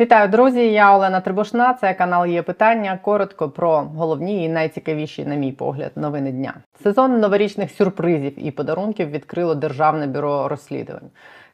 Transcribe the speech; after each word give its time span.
Вітаю, 0.00 0.28
друзі! 0.28 0.72
Я 0.72 0.96
Олена 0.96 1.20
Трибушна. 1.20 1.74
Це 1.74 1.94
канал 1.94 2.26
є 2.26 2.42
питання. 2.42 2.98
Коротко 3.02 3.50
про 3.50 3.80
головні 3.80 4.44
і 4.44 4.48
найцікавіші, 4.48 5.24
на 5.24 5.34
мій 5.34 5.52
погляд, 5.52 5.92
новини 5.96 6.32
дня. 6.32 6.54
Сезон 6.82 7.20
новорічних 7.20 7.70
сюрпризів 7.70 8.46
і 8.46 8.50
подарунків 8.50 9.10
відкрило 9.10 9.54
Державне 9.54 10.06
бюро 10.06 10.48
розслідувань. 10.48 11.10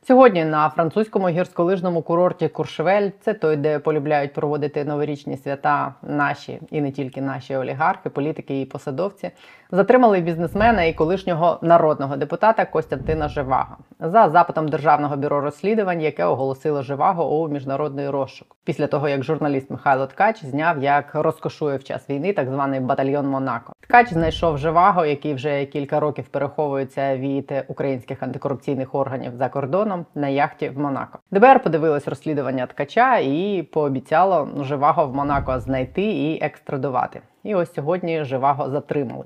Сьогодні 0.07 0.45
на 0.45 0.69
французькому 0.69 1.29
гірськолижному 1.29 2.03
курорті 2.03 2.49
Куршевель, 2.49 3.11
це 3.21 3.35
той, 3.35 3.57
де 3.57 3.79
полюбляють 3.79 4.33
проводити 4.33 4.85
новорічні 4.85 5.37
свята 5.37 5.95
наші 6.03 6.61
і 6.71 6.81
не 6.81 6.91
тільки 6.91 7.21
наші 7.21 7.57
олігархи, 7.57 8.11
політики 8.11 8.61
і 8.61 8.65
посадовці, 8.65 9.31
затримали 9.71 10.21
бізнесмена 10.21 10.85
і 10.85 10.93
колишнього 10.93 11.59
народного 11.63 12.17
депутата 12.17 12.65
Костянтина 12.65 13.29
Живаго 13.29 13.77
за 14.01 14.29
запитом 14.29 14.69
Державного 14.69 15.17
бюро 15.17 15.41
розслідувань, 15.41 16.01
яке 16.01 16.25
оголосило 16.25 16.83
Живаго 16.83 17.37
у 17.37 17.49
міжнародний 17.49 18.11
розшук. 18.11 18.57
Після 18.65 18.87
того 18.87 19.09
як 19.09 19.25
журналіст 19.25 19.71
Михайло 19.71 20.07
Ткач 20.07 20.45
зняв, 20.45 20.83
як 20.83 21.15
розкошує 21.15 21.77
в 21.77 21.85
час 21.85 22.11
війни 22.11 22.33
так 22.33 22.51
званий 22.51 22.81
батальйон 22.81 23.27
Монако. 23.27 23.73
Ткач 23.81 24.13
знайшов 24.13 24.59
Живаго, 24.59 25.05
який 25.05 25.35
вже 25.35 25.65
кілька 25.65 26.01
років 26.01 26.29
переховується 26.29 27.17
від 27.17 27.53
українських 27.69 28.23
антикорупційних 28.23 28.95
органів 28.95 29.33
за 29.35 29.49
кордоном 29.49 29.96
на 30.15 30.29
яхті 30.29 30.69
в 30.69 30.79
Монако. 30.79 31.19
ДБР 31.31 31.63
подивилось 31.63 32.09
розслідування 32.09 32.67
ткача 32.67 33.19
і 33.19 33.63
пообіцяло 33.73 34.49
Живаго 34.61 35.07
в 35.07 35.15
Монако 35.15 35.61
знайти 35.61 36.03
і 36.03 36.39
екстрадувати. 36.43 37.21
І 37.43 37.55
ось 37.55 37.75
сьогодні 37.75 38.25
Живаго 38.25 38.71
затримали. 38.71 39.25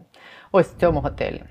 Ось 0.52 0.69
в 0.69 0.80
цьому 0.80 1.01
готелі. 1.01 1.42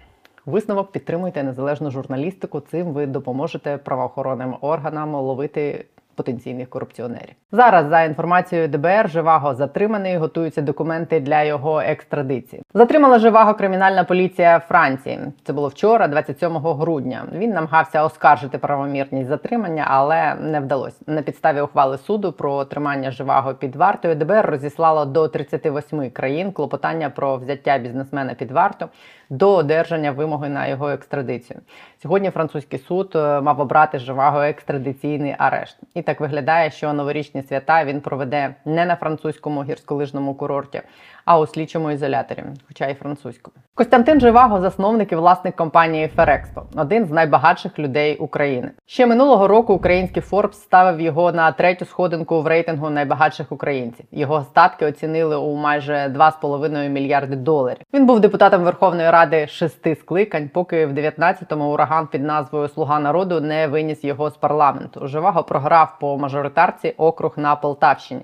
Висновок 0.46 0.92
підтримуйте 0.92 1.44
незалежну 1.44 1.92
журналістику. 1.92 2.60
Цим 2.60 2.88
ви 2.88 3.06
допоможете 3.06 3.78
правоохоронним 3.78 4.56
органам 4.62 5.16
ловити 5.16 5.86
потенційних 6.20 6.70
корупціонерів. 6.70 7.36
Зараз 7.52 7.88
за 7.88 8.02
інформацією 8.02 8.68
ДБР 8.68 9.10
Живаго 9.10 9.56
затриманий, 9.56 10.18
готуються 10.18 10.62
документи 10.62 11.20
для 11.20 11.44
його 11.44 11.82
екстрадиції. 11.82 12.62
Затримала 12.74 13.20
Живаго 13.20 13.54
кримінальна 13.54 14.04
поліція 14.04 14.60
Франції. 14.60 15.20
Це 15.44 15.54
було 15.54 15.68
вчора, 15.68 16.08
27 16.08 16.58
грудня. 16.58 17.24
Він 17.34 17.52
намагався 17.52 18.04
оскаржити 18.04 18.58
правомірність 18.58 19.30
затримання, 19.30 19.86
але 19.90 20.36
не 20.36 20.60
вдалося. 20.60 20.98
На 21.08 21.22
підставі 21.22 21.62
ухвали 21.62 21.98
суду 21.98 22.32
про 22.32 22.66
тримання 22.66 23.12
Живаго 23.12 23.54
під 23.54 23.76
вартою 23.76 24.16
ДБР 24.16 24.46
розіслало 24.46 25.06
до 25.06 25.28
38 25.28 26.10
країн 26.10 26.52
клопотання 26.52 27.10
про 27.10 27.38
взяття 27.38 27.78
бізнесмена 27.78 28.34
під 28.34 28.52
варту 28.52 28.90
до 29.30 29.56
одержання 29.56 30.12
вимоги 30.12 30.50
на 30.50 30.68
його 30.68 30.90
екстрадицію. 30.90 31.60
Сьогодні 32.02 32.30
французький 32.30 32.80
суд 32.80 33.12
е, 33.16 33.42
мав 33.42 33.60
обрати 33.60 34.00
Живаго 34.00 34.42
екстрадиційний 34.42 35.36
арешт. 35.38 35.78
І 35.94 36.02
так 36.02 36.20
виглядає, 36.20 36.72
що 36.72 36.94
новорічні 36.94 37.44
свята 37.44 37.86
він 37.86 38.02
проведе 38.02 38.56
не 38.66 38.86
на 38.86 38.96
французькому 38.96 39.64
гірськолижному 39.64 40.34
курорті, 40.34 40.82
а 41.26 41.40
у 41.40 41.48
слідчому 41.48 41.92
ізоляторі, 41.92 42.44
хоча 42.68 42.88
й 42.88 42.94
французькому. 42.94 43.56
Костянтин 43.76 44.20
Живаго, 44.20 44.62
засновник 44.62 45.12
і 45.12 45.16
власник 45.16 45.56
компанії 45.56 46.08
Ферекспо, 46.08 46.64
один 46.76 47.06
з 47.06 47.12
найбагатших 47.12 47.80
людей 47.80 48.18
України. 48.18 48.72
Ще 48.86 49.06
минулого 49.06 49.48
року 49.48 49.74
український 49.74 50.24
Forbes 50.24 50.54
ставив 50.54 51.02
його 51.02 51.32
на 51.32 51.52
третю 51.52 51.86
сходинку 51.86 52.42
в 52.42 52.48
рейтингу 52.48 52.90
найбагатших 52.90 53.52
українців. 53.52 54.06
Його 54.12 54.44
статки 54.44 54.86
оцінили 54.86 55.38
у 55.38 55.56
майже 55.56 55.94
2,5 55.94 56.90
мільярди 56.90 57.36
доларів. 57.36 57.82
Він 57.94 58.06
був 58.06 58.20
депутатом 58.20 58.64
Верховної 58.64 59.10
Ради 59.10 59.19
шести 59.48 59.96
скликань, 59.96 60.50
поки 60.50 60.86
в 60.86 60.94
19-му 60.94 61.74
ураган 61.74 62.08
під 62.08 62.24
назвою 62.24 62.68
Слуга 62.68 63.00
народу 63.00 63.42
не 63.42 63.68
виніс 63.68 64.04
його 64.04 64.30
з 64.30 64.38
парламенту. 64.38 65.08
Живаго 65.08 65.44
програв 65.44 65.98
по 66.00 66.18
мажоритарці 66.18 66.94
округ 66.98 67.34
на 67.38 67.56
Полтавщині 67.56 68.22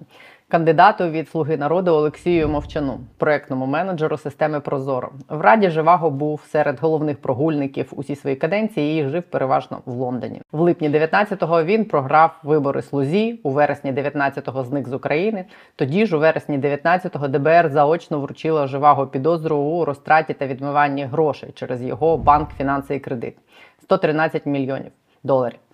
кандидату 0.56 1.10
від 1.10 1.30
Слуги 1.30 1.58
народу 1.58 1.92
Олексію 1.92 2.50
Мовчану, 2.50 3.00
проектному 3.18 3.66
менеджеру 3.66 4.18
системи 4.18 4.60
Прозоро. 4.60 5.10
В 5.30 5.42
раді 5.42 5.70
Живаго 5.70 6.10
був 6.10 6.42
серед 6.52 6.80
головних 6.80 7.22
прогульників 7.22 7.94
усі 7.96 8.16
свої 8.16 8.36
каденції 8.36 9.02
і 9.02 9.10
жив 9.10 9.24
переважно 9.24 9.82
в 9.86 9.92
Лондоні. 9.92 10.42
В 10.52 10.60
липні 10.60 10.90
19-го 10.90 11.64
він 11.64 11.86
програв 11.86 12.40
вибори 12.44 12.82
слузі. 12.82 13.40
У 13.44 13.50
вересні 13.50 13.92
19-го 13.92 14.64
зник 14.64 14.88
з 14.88 14.94
України. 14.94 15.46
Тоді 15.76 16.06
ж 16.06 16.18
у 16.18 16.20
вересні 16.20 16.60
19-го 16.60 17.28
ДБР 17.28 17.70
заочно 17.70 18.20
вручило 18.20 18.68
Живаго 18.68 19.08
підозру 19.08 19.58
у 19.58 19.86
розтраті 19.86 20.34
та 20.34 20.48
відмиванні 20.48 21.04
грошей 21.04 21.52
через 21.56 21.84
його 21.84 22.18
банк 22.18 22.50
фінанси 22.58 22.96
і 22.96 23.00
кредит 23.00 23.36
113 23.82 24.46
мільйонів 24.46 24.92
доларів. 25.24 25.65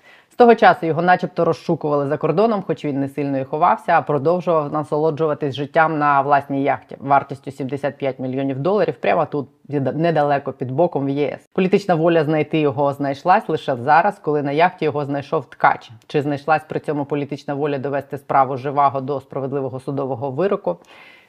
Того 0.41 0.56
часу 0.56 0.85
його, 0.85 1.02
начебто, 1.02 1.46
розшукували 1.46 2.07
за 2.07 2.18
кордоном, 2.18 2.63
хоч 2.68 2.85
він 2.85 3.00
не 3.00 3.09
сильно 3.09 3.40
і 3.40 3.44
ховався, 3.44 3.91
а 3.97 4.02
продовжував 4.02 4.74
насолоджуватись 4.74 5.56
життям 5.56 6.00
на 6.00 6.22
власній 6.22 6.63
яхті 6.63 6.97
вартістю 7.00 7.52
75 7.52 8.19
мільйонів 8.19 8.59
доларів. 8.59 8.96
Прямо 9.02 9.25
тут 9.25 9.50
недалеко 9.69 10.53
під 10.53 10.72
боком 10.72 11.06
в 11.06 11.09
ЄС. 11.09 11.50
Політична 11.53 11.96
воля 11.96 12.24
знайти 12.24 12.59
його 12.59 12.94
знайшлась 12.94 13.50
лише 13.50 13.75
зараз, 13.75 14.19
коли 14.19 14.44
на 14.44 14.52
яхті 14.52 14.85
його 14.85 15.06
знайшов 15.06 15.50
ткач. 15.50 15.91
Чи 16.07 16.22
знайшлась 16.22 16.63
при 16.69 16.79
цьому 16.79 17.06
політична 17.06 17.53
воля 17.53 17.78
довести 17.78 18.18
справу 18.18 18.58
живаго 18.58 19.02
до 19.02 19.19
справедливого 19.19 19.79
судового 19.79 20.31
вироку? 20.31 20.78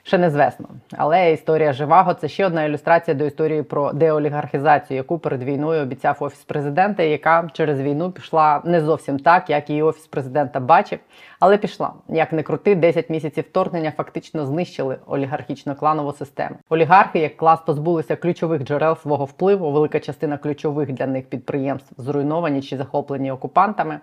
Ще 0.02 0.18
незвісно. 0.18 0.68
Але 0.96 1.32
історія 1.32 1.72
Живаго 1.72 2.14
це 2.14 2.28
ще 2.28 2.46
одна 2.46 2.64
ілюстрація 2.64 3.14
до 3.14 3.24
історії 3.24 3.62
про 3.62 3.92
деолігархізацію, 3.92 4.96
яку 4.96 5.18
перед 5.18 5.42
війною 5.42 5.82
обіцяв 5.82 6.16
офіс 6.20 6.44
президента, 6.44 7.02
яка 7.02 7.48
через 7.52 7.80
війну 7.80 8.10
пішла 8.10 8.62
не 8.64 8.80
зовсім 8.80 9.18
так, 9.18 9.50
як 9.50 9.70
і 9.70 9.82
офіс 9.82 10.06
президента 10.06 10.60
бачив, 10.60 10.98
але 11.40 11.58
пішла. 11.58 11.92
Як 12.08 12.32
не 12.32 12.42
крути, 12.42 12.74
10 12.74 13.10
місяців 13.10 13.44
вторгнення 13.50 13.92
фактично 13.96 14.46
знищили 14.46 14.96
олігархічно-кланову 15.06 16.12
систему. 16.12 16.56
Олігархи, 16.68 17.18
як 17.18 17.36
клас, 17.36 17.60
позбулися 17.60 18.16
ключових 18.16 18.64
джерел 18.64 18.96
свого 18.96 19.24
впливу. 19.24 19.72
Велика 19.72 20.00
частина 20.00 20.38
ключових 20.38 20.92
для 20.92 21.06
них 21.06 21.26
підприємств 21.26 22.02
зруйновані 22.02 22.62
чи 22.62 22.76
захоплені 22.76 23.32
окупантами. 23.32 24.00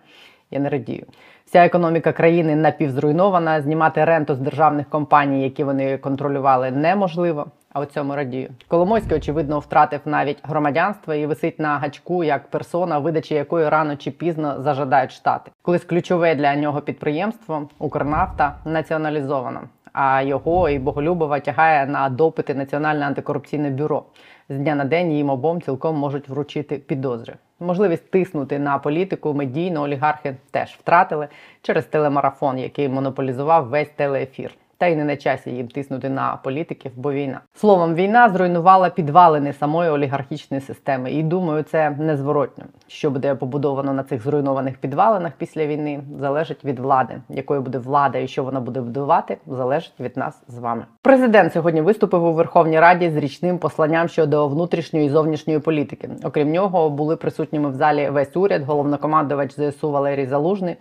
Я 0.51 0.59
не 0.59 0.69
радію. 0.69 1.05
Вся 1.45 1.65
економіка 1.65 2.11
країни 2.11 2.55
напівзруйнована. 2.55 3.61
Знімати 3.61 4.05
ренту 4.05 4.35
з 4.35 4.39
державних 4.39 4.89
компаній, 4.89 5.43
які 5.43 5.63
вони 5.63 5.97
контролювали, 5.97 6.71
неможливо. 6.71 7.45
А 7.73 7.79
у 7.79 7.85
цьому 7.85 8.15
радію. 8.15 8.49
Коломойський, 8.67 9.17
очевидно, 9.17 9.59
втратив 9.59 9.99
навіть 10.05 10.37
громадянство 10.43 11.13
і 11.13 11.25
висить 11.25 11.59
на 11.59 11.77
гачку 11.77 12.23
як 12.23 12.47
персона, 12.47 12.99
видачі 12.99 13.35
якої 13.35 13.69
рано 13.69 13.95
чи 13.95 14.11
пізно 14.11 14.61
зажадають 14.61 15.11
штати. 15.11 15.51
Колись 15.61 15.83
ключове 15.83 16.35
для 16.35 16.55
нього 16.55 16.81
підприємство 16.81 17.69
Укрнафта 17.79 18.55
націоналізовано. 18.65 19.61
А 19.93 20.21
його 20.21 20.69
і 20.69 20.79
Боголюбова 20.79 21.39
тягає 21.39 21.85
на 21.85 22.09
допити 22.09 22.53
Національне 22.53 23.05
антикорупційне 23.05 23.69
бюро. 23.69 24.03
З 24.51 24.57
дня 24.57 24.75
на 24.75 24.85
день 24.85 25.11
їм 25.11 25.29
обом 25.29 25.61
цілком 25.61 25.95
можуть 25.95 26.29
вручити 26.29 26.77
підозри. 26.77 27.35
Можливість 27.59 28.11
тиснути 28.11 28.59
на 28.59 28.77
політику 28.77 29.33
медійно 29.33 29.81
олігархи 29.81 30.35
теж 30.51 30.69
втратили 30.69 31.27
через 31.61 31.85
телемарафон, 31.85 32.57
який 32.57 32.89
монополізував 32.89 33.67
весь 33.67 33.89
телеефір. 33.89 34.51
Та 34.79 34.87
й 34.87 34.95
не 34.95 35.05
на 35.05 35.15
часі 35.15 35.49
їм 35.49 35.67
тиснути 35.67 36.09
на 36.09 36.39
політиків, 36.43 36.91
бо 36.95 37.11
війна. 37.11 37.41
Словом, 37.53 37.95
війна 37.95 38.29
зруйнувала 38.29 38.89
підвалини 38.89 39.53
самої 39.53 39.89
олігархічної 39.89 40.61
системи. 40.61 41.11
І 41.11 41.23
думаю, 41.23 41.63
це 41.63 41.89
незворотньо. 41.89 42.63
Що 42.87 43.11
буде 43.11 43.35
побудовано 43.35 43.93
на 43.93 44.03
цих 44.03 44.23
зруйнованих 44.23 44.77
підвалинах 44.77 45.33
після 45.37 45.65
війни, 45.65 46.01
залежить 46.19 46.65
від 46.65 46.79
влади. 46.79 47.21
Якою 47.29 47.61
буде 47.61 47.77
влада 47.77 48.17
і 48.17 48.27
що 48.27 48.43
вона 48.43 48.59
буде 48.59 48.81
будувати, 48.81 49.37
залежить 49.47 49.99
від 49.99 50.17
нас 50.17 50.41
з 50.47 50.57
вами. 50.57 50.85
Президент 51.01 51.53
сьогодні 51.53 51.81
виступив 51.81 52.23
у 52.23 52.33
Верховній 52.33 52.79
Раді 52.79 53.09
з 53.09 53.15
річним 53.15 53.57
посланням 53.57 54.07
щодо 54.07 54.47
внутрішньої 54.47 55.05
і 55.05 55.09
зовнішньої 55.09 55.59
політики. 55.59 56.09
Окрім 56.23 56.51
нього, 56.51 56.89
були 56.89 57.15
присутніми 57.15 57.69
в 57.69 57.73
залі 57.73 58.09
весь 58.09 58.37
уряд, 58.37 58.63
головнокомандувач 58.63 59.53
ЗСУ 59.59 59.91
Валерій 59.91 60.25
Залужний 60.25 60.75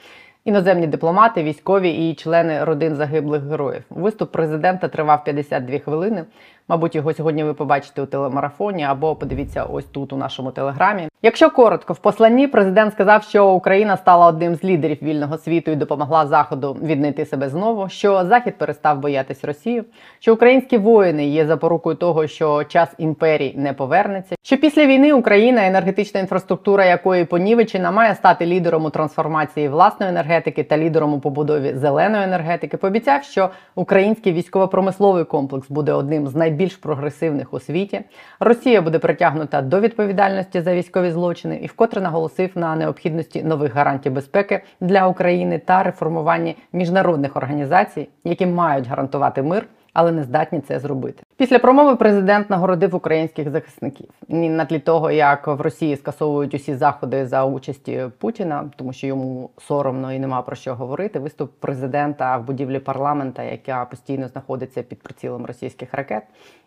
іноземні 0.48 0.86
дипломати, 0.86 1.42
військові 1.42 1.91
і 2.10 2.14
члени 2.14 2.64
родин 2.64 2.97
загиблих 2.97 3.42
героїв. 3.42 3.83
Виступ 3.91 4.33
президента 4.33 4.89
тривав 4.89 5.24
52 5.24 5.78
хвилини. 5.78 6.24
Мабуть, 6.70 6.94
його 6.94 7.15
сьогодні 7.15 7.44
ви 7.44 7.54
побачите 7.54 8.03
у 8.03 8.06
телемарафоні 8.06 8.84
або 8.84 9.15
подивіться 9.15 9.65
ось 9.65 9.84
тут 9.84 10.12
у 10.12 10.16
нашому 10.16 10.50
телеграмі. 10.50 11.09
Якщо 11.22 11.50
коротко, 11.50 11.92
в 11.92 11.98
посланні 11.98 12.47
президент 12.47 12.92
сказав, 12.92 13.22
що 13.22 13.50
Україна 13.50 13.97
стала 13.97 14.26
одним 14.26 14.54
з 14.54 14.65
лідерів 14.65 14.98
вільного 15.03 15.38
світу 15.38 15.70
і 15.70 15.76
допомогла 15.76 16.26
Заходу 16.26 16.76
віднайти 16.82 17.26
себе 17.26 17.48
знову, 17.48 17.88
що 17.88 18.24
Захід 18.24 18.59
перестав 18.59 18.98
боятись 18.98 19.44
Росію, 19.44 19.84
що 20.18 20.34
українські 20.34 20.78
воїни 20.78 21.26
є 21.26 21.47
запорукою 21.47 21.97
того, 21.97 22.26
що 22.26 22.65
час 22.65 22.88
імперій 22.98 23.54
не 23.56 23.72
повернеться. 23.72 24.34
Що 24.42 24.56
після 24.56 24.86
війни 24.86 25.12
Україна, 25.12 25.66
енергетична 25.66 26.21
інфраструктура 26.21 26.84
якої 26.84 27.24
понівечена, 27.24 27.91
має 27.91 28.14
стати 28.14 28.47
лідером 28.47 28.84
у 28.84 28.91
трансформації 28.91 29.68
власної 29.68 30.12
енергетики 30.12 30.62
та 30.64 30.78
лідером 30.78 31.14
у 31.14 31.21
побудові 31.21 31.74
зеленої 31.74 32.24
енергетики. 32.24 32.76
Пообіцяв, 32.76 33.24
що 33.24 33.50
український 33.74 34.32
військово-промисловий 34.32 35.24
комплекс 35.24 35.71
буде 35.71 35.92
одним 35.92 36.28
з 36.28 36.34
найбільших 36.34 36.58
найбільш 36.59 36.77
прогресивних 36.77 37.55
у 37.55 37.60
світі. 37.60 38.01
Росія 38.41 38.83
буде 38.83 38.99
притягнута 38.99 39.63
до 39.63 39.81
відповідальності 39.81 40.60
за 40.60 40.75
військові 40.75 41.10
злочини 41.10 41.57
і 41.63 41.66
вкотре 41.66 42.01
наголосив 42.01 42.51
на 42.55 42.77
необхідності 42.77 43.43
нових 43.43 43.75
гарантій 43.75 44.10
безпеки 44.10 44.60
для 44.81 45.07
України 45.07 45.59
та 45.59 45.83
реформуванні 45.83 46.57
міжнародних 46.72 47.37
організацій, 47.37 48.09
які 48.25 48.47
мають 48.47 48.87
гарантувати 48.87 49.43
мир 49.43 49.66
але 49.98 50.12
не 50.12 50.24
здатні 50.24 50.60
це 50.60 50.80
зробити. 50.80 51.22
Після 51.36 51.59
промови 51.59 51.97
президент 51.97 52.50
нагородив 52.50 52.95
українських 52.95 53.50
захисників 53.50 54.06
на 54.28 54.65
тлі 54.65 54.78
того, 54.78 55.10
як 55.10 55.47
в 55.47 55.60
Росії 55.60 55.97
скасовують 55.97 56.54
усі 56.54 56.74
заходи 56.74 57.27
за 57.27 57.45
участі 57.45 58.03
Путіна, 58.18 58.71
тому 58.77 58.92
що 58.92 59.06
йому 59.06 59.50
соромно 59.59 60.12
і 60.12 60.18
нема 60.18 60.42
про 60.42 60.56
що 60.56 60.74
говорити. 60.74 61.18
Виступ 61.18 61.53
президента 61.60 62.36
в 62.36 62.45
будівлі 62.45 62.78
парламента, 62.78 63.42
яка 63.42 63.84
постійно 63.84 64.28
знаходиться 64.28 64.83
під 64.83 65.03
прицілом 65.03 65.47
російських 65.47 65.95
ракет. 65.95 66.22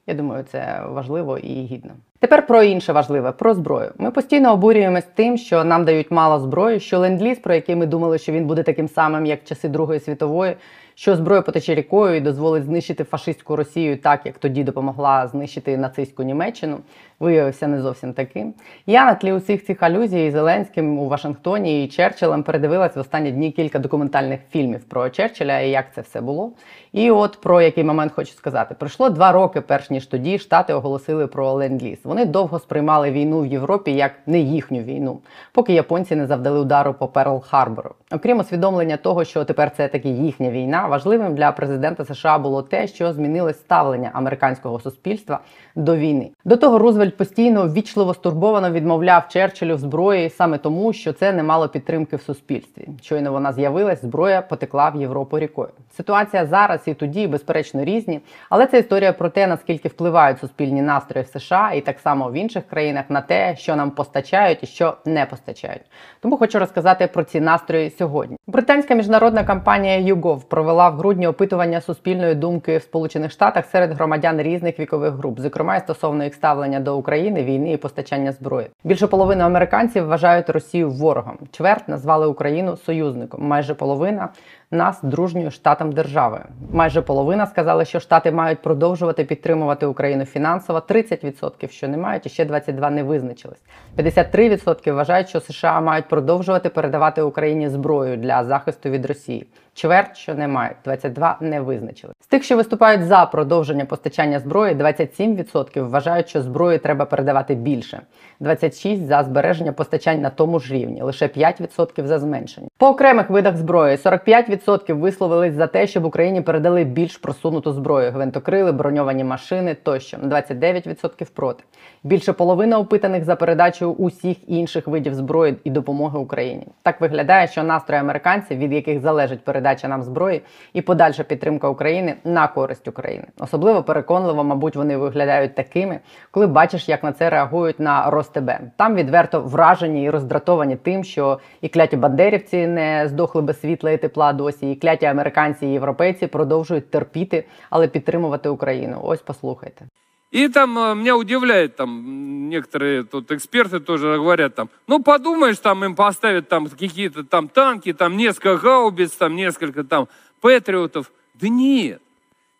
Я 0.07 0.13
думаю, 0.13 0.45
це 0.51 0.81
важливо 0.89 1.37
і 1.37 1.65
гідно. 1.65 1.91
Тепер 2.19 2.47
про 2.47 2.63
інше 2.63 2.93
важливе 2.93 3.31
про 3.31 3.53
зброю. 3.53 3.91
Ми 3.97 4.11
постійно 4.11 4.53
обурюємось 4.53 5.07
тим, 5.15 5.37
що 5.37 5.63
нам 5.63 5.85
дають 5.85 6.11
мало 6.11 6.39
зброї, 6.39 6.79
що 6.79 6.99
ленд-ліз, 6.99 7.39
про 7.39 7.53
який 7.53 7.75
ми 7.75 7.85
думали, 7.85 8.17
що 8.17 8.31
він 8.31 8.45
буде 8.45 8.63
таким 8.63 8.87
самим, 8.87 9.25
як 9.25 9.43
часи 9.43 9.69
Другої 9.69 9.99
світової, 9.99 10.55
що 10.95 11.15
зброя 11.15 11.41
потече 11.41 11.75
рікою 11.75 12.15
і 12.15 12.21
дозволить 12.21 12.63
знищити 12.63 13.03
фашистську 13.03 13.55
Росію, 13.55 13.97
так 13.97 14.25
як 14.25 14.37
тоді 14.37 14.63
допомогла 14.63 15.27
знищити 15.27 15.77
нацистську 15.77 16.23
Німеччину, 16.23 16.77
виявився 17.21 17.67
не 17.67 17.81
зовсім 17.81 18.13
таким. 18.13 18.53
Я 18.85 19.05
на 19.05 19.13
тлі 19.13 19.33
усіх 19.33 19.65
цих 19.65 19.83
алюзій 19.83 20.31
Зеленським 20.31 20.99
у 20.99 21.07
Вашингтоні 21.07 21.85
і 21.85 21.87
Черчиллем 21.87 22.43
передивилась 22.43 22.95
в 22.95 22.99
останні 22.99 23.31
дні 23.31 23.51
кілька 23.51 23.79
документальних 23.79 24.39
фільмів 24.51 24.83
про 24.83 25.09
Черчилля 25.09 25.59
і 25.59 25.69
як 25.69 25.93
це 25.95 26.01
все 26.01 26.21
було. 26.21 26.51
І 26.93 27.11
от 27.11 27.37
про 27.41 27.61
який 27.61 27.83
момент 27.83 28.11
хочу 28.15 28.33
сказати: 28.33 28.75
пройшло 28.79 29.09
два 29.09 29.31
роки, 29.31 29.61
перш 29.61 29.89
ніж 29.89 30.05
тоді 30.05 30.39
штати 30.39 30.73
оголосили 30.73 31.27
про 31.27 31.53
ленд-ліз. 31.53 31.99
Вони 32.03 32.25
довго 32.25 32.59
сприймали 32.59 33.11
війну 33.11 33.41
в 33.41 33.45
Європі 33.45 33.93
як 33.93 34.11
не 34.25 34.39
їхню 34.39 34.79
війну, 34.79 35.19
поки 35.51 35.73
японці 35.73 36.15
не 36.15 36.27
завдали 36.27 36.59
удару 36.59 36.93
по 36.93 37.07
Перл 37.07 37.41
Харбору. 37.41 37.95
Окрім 38.11 38.39
усвідомлення 38.39 38.97
того, 38.97 39.23
що 39.23 39.45
тепер 39.45 39.71
це 39.77 39.87
таки 39.87 40.09
їхня 40.09 40.51
війна, 40.51 40.87
важливим 40.87 41.35
для 41.35 41.51
президента 41.51 42.05
США 42.05 42.37
було 42.37 42.61
те, 42.61 42.87
що 42.87 43.13
змінилось 43.13 43.59
ставлення 43.59 44.11
американського 44.13 44.79
суспільства 44.79 45.39
до 45.75 45.95
війни. 45.95 46.29
До 46.45 46.57
того 46.57 46.79
Рузвельт 46.79 47.10
постійно 47.17 47.67
ввічливо 47.67 48.13
стурбовано 48.13 48.71
відмовляв 48.71 49.27
Черчиллю 49.27 49.75
в 49.75 49.79
зброї 49.79 50.29
саме 50.29 50.57
тому, 50.57 50.93
що 50.93 51.13
це 51.13 51.33
не 51.33 51.43
мало 51.43 51.67
підтримки 51.67 52.15
в 52.15 52.21
суспільстві. 52.21 52.87
Щойно 53.01 53.31
вона 53.31 53.53
з'явилась, 53.53 54.01
зброя 54.01 54.41
потекла 54.41 54.89
в 54.89 54.95
Європу 54.95 55.39
рікою. 55.39 55.69
Ситуація 55.97 56.45
зараз 56.45 56.81
і 56.85 56.93
тоді, 56.93 57.27
безперечно, 57.27 57.83
різні, 57.83 58.19
але 58.49 58.67
це 58.67 58.79
історія 58.79 59.13
про 59.13 59.29
те, 59.29 59.47
наскільки 59.47 59.89
впливають 59.89 60.39
суспільні 60.39 60.81
настрої 60.81 61.25
в 61.25 61.39
США 61.39 61.71
і 61.75 61.81
так 61.81 61.99
само 61.99 62.29
в 62.29 62.33
інших 62.33 62.67
країнах 62.67 63.05
на 63.09 63.21
те, 63.21 63.55
що 63.55 63.75
нам 63.75 63.91
постачають 63.91 64.63
і 64.63 64.65
що 64.65 64.93
не 65.05 65.25
постачають. 65.25 65.81
Тому 66.19 66.37
хочу 66.37 66.59
розказати 66.59 67.07
про 67.07 67.23
ці 67.23 67.41
настрої 67.41 67.89
сьогодні. 67.89 68.37
Британська 68.47 68.95
міжнародна 68.95 69.43
компанія 69.43 70.13
YouGov 70.13 70.43
провела 70.43 70.89
в 70.89 70.95
грудні 70.95 71.27
опитування 71.27 71.81
суспільної 71.81 72.35
думки 72.35 72.77
в 72.77 72.81
Сполучених 72.81 73.31
Штатах 73.31 73.65
серед 73.65 73.91
громадян 73.91 74.41
різних 74.41 74.79
вікових 74.79 75.13
груп, 75.13 75.39
зокрема 75.39 75.75
і 75.75 75.79
стосовно 75.79 76.23
їх 76.23 76.33
ставлення 76.33 76.79
до 76.79 76.97
України, 77.01 77.43
війни 77.43 77.73
і 77.73 77.77
постачання 77.77 78.31
зброї. 78.31 78.67
Більше 78.83 79.07
половини 79.07 79.43
американців 79.43 80.05
вважають 80.05 80.49
Росію 80.49 80.89
ворогом. 80.89 81.37
Чверть 81.51 81.87
назвали 81.87 82.27
Україну 82.27 82.77
союзником. 82.77 83.47
Майже 83.47 83.73
половина 83.73 84.29
нас 84.71 84.99
дружньою 85.03 85.51
штатом 85.51 85.91
державою. 85.91 86.43
Майже 86.71 87.01
половина 87.01 87.45
сказали, 87.47 87.85
що 87.85 87.99
штати 87.99 88.31
мають 88.31 88.61
продовжувати 88.61 89.23
підтримувати 89.23 89.85
Україну 89.85 90.25
фінансово. 90.25 90.79
30% 90.79 91.69
що 91.69 91.87
не 91.87 91.97
мають, 91.97 92.25
і 92.25 92.29
ще 92.29 92.45
22% 92.45 92.89
не 92.89 93.03
визначились. 93.03 93.61
53% 93.97 94.91
вважають, 94.91 95.29
що 95.29 95.39
США 95.39 95.81
мають 95.81 96.07
продовжувати 96.07 96.69
передавати 96.69 97.21
Україні 97.21 97.69
зброю 97.69 98.17
для 98.17 98.43
захисту 98.43 98.89
від 98.89 99.05
Росії. 99.05 99.47
Чверть, 99.73 100.17
що 100.17 100.35
не 100.35 100.47
мають, 100.47 100.77
22 100.85 101.37
не 101.41 101.61
визначили. 101.61 102.13
З 102.23 102.27
тих, 102.27 102.43
що 102.43 102.57
виступають 102.57 103.03
за 103.03 103.25
продовження 103.25 103.85
постачання 103.85 104.39
зброї, 104.39 104.75
27% 104.75 105.89
вважають, 105.89 106.29
що 106.29 106.41
зброї 106.41 106.77
треба 106.77 107.05
передавати 107.05 107.55
більше, 107.55 108.01
26% 108.41 109.05
за 109.05 109.23
збереження 109.23 109.71
постачань 109.71 110.21
на 110.21 110.29
тому 110.29 110.59
ж 110.59 110.73
рівні, 110.73 111.01
лише 111.01 111.27
5% 111.27 112.05
за 112.05 112.19
зменшення. 112.19 112.67
По 112.77 112.87
окремих 112.87 113.29
видах 113.29 113.57
зброї 113.57 113.95
45% 113.95 114.93
висловились 114.93 115.53
за 115.53 115.67
те, 115.67 115.87
щоб 115.87 116.05
Україні 116.05 116.41
передали 116.41 116.83
більш 116.83 117.17
просунуту 117.17 117.73
зброю, 117.73 118.11
гвинтокрили, 118.11 118.71
броньовані 118.71 119.23
машини 119.23 119.75
тощо. 119.83 120.17
29% 120.17 121.31
проти. 121.31 121.63
Більше 122.03 122.33
половини 122.33 122.75
опитаних 122.75 123.23
за 123.23 123.35
передачу 123.35 123.91
усіх 123.91 124.49
інших 124.49 124.87
видів 124.87 125.13
зброї 125.13 125.55
і 125.63 125.69
допомоги 125.69 126.19
Україні. 126.19 126.67
Так 126.83 127.01
виглядає, 127.01 127.47
що 127.47 127.63
настрої 127.63 128.01
американців, 128.01 128.57
від 128.57 128.73
яких 128.73 128.99
залежить 128.99 129.43
передача 129.43 129.60
передача 129.61 129.87
нам 129.87 130.03
зброї 130.03 130.41
і 130.73 130.81
подальша 130.81 131.23
підтримка 131.23 131.69
України 131.69 132.15
на 132.23 132.47
користь 132.47 132.87
України. 132.87 133.25
Особливо 133.39 133.83
переконливо, 133.83 134.43
мабуть, 134.43 134.75
вони 134.75 134.97
виглядають 134.97 135.55
такими, 135.55 135.99
коли 136.31 136.47
бачиш, 136.47 136.89
як 136.89 137.03
на 137.03 137.11
це 137.11 137.29
реагують 137.29 137.79
на 137.79 138.09
Ростебе. 138.09 138.59
Там 138.77 138.95
відверто 138.95 139.41
вражені 139.41 140.03
і 140.03 140.09
роздратовані 140.09 140.75
тим, 140.75 141.03
що 141.03 141.39
і 141.61 141.67
кляті 141.67 141.97
бандерівці 141.97 142.67
не 142.67 143.07
здохли 143.07 143.41
без 143.41 143.59
світла 143.59 143.91
і 143.91 143.97
тепла 143.97 144.33
досі, 144.33 144.71
і 144.71 144.75
кляті 144.75 145.05
американці 145.05 145.65
і 145.65 145.73
європейці 145.73 146.27
продовжують 146.27 146.91
терпіти, 146.91 147.45
але 147.69 147.87
підтримувати 147.87 148.49
Україну. 148.49 148.99
Ось 149.03 149.21
послухайте. 149.21 149.85
И 150.31 150.47
там 150.47 150.79
э, 150.79 150.95
меня 150.95 151.17
удивляет, 151.17 151.75
там 151.75 152.47
некоторые 152.47 153.03
тут 153.03 153.29
эксперты 153.31 153.81
тоже 153.81 154.15
говорят, 154.15 154.55
там, 154.55 154.69
ну 154.87 155.03
подумаешь, 155.03 155.57
там 155.59 155.83
им 155.83 155.93
поставят 155.93 156.47
там 156.47 156.69
какие-то 156.69 157.25
там 157.25 157.49
танки, 157.49 157.91
там 157.91 158.15
несколько 158.15 158.57
гаубиц, 158.57 159.11
там 159.11 159.35
несколько 159.35 159.83
там 159.83 160.07
патриотов. 160.39 161.11
Да 161.33 161.49
нет. 161.49 162.01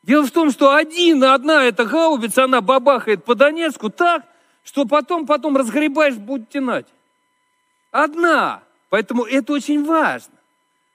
Дело 0.04 0.26
в 0.26 0.32
том, 0.32 0.52
что 0.52 0.76
один, 0.76 1.24
одна 1.24 1.64
эта 1.64 1.86
гаубица, 1.86 2.44
она 2.44 2.60
бабахает 2.60 3.24
по 3.24 3.36
Донецку 3.36 3.90
так, 3.90 4.26
что 4.64 4.86
потом, 4.86 5.26
потом 5.26 5.56
разгребаешь, 5.56 6.16
будет 6.16 6.50
тянать. 6.50 6.88
Одна. 7.92 8.64
Поэтому 8.90 9.24
это 9.24 9.54
очень 9.54 9.86
важно. 9.86 10.34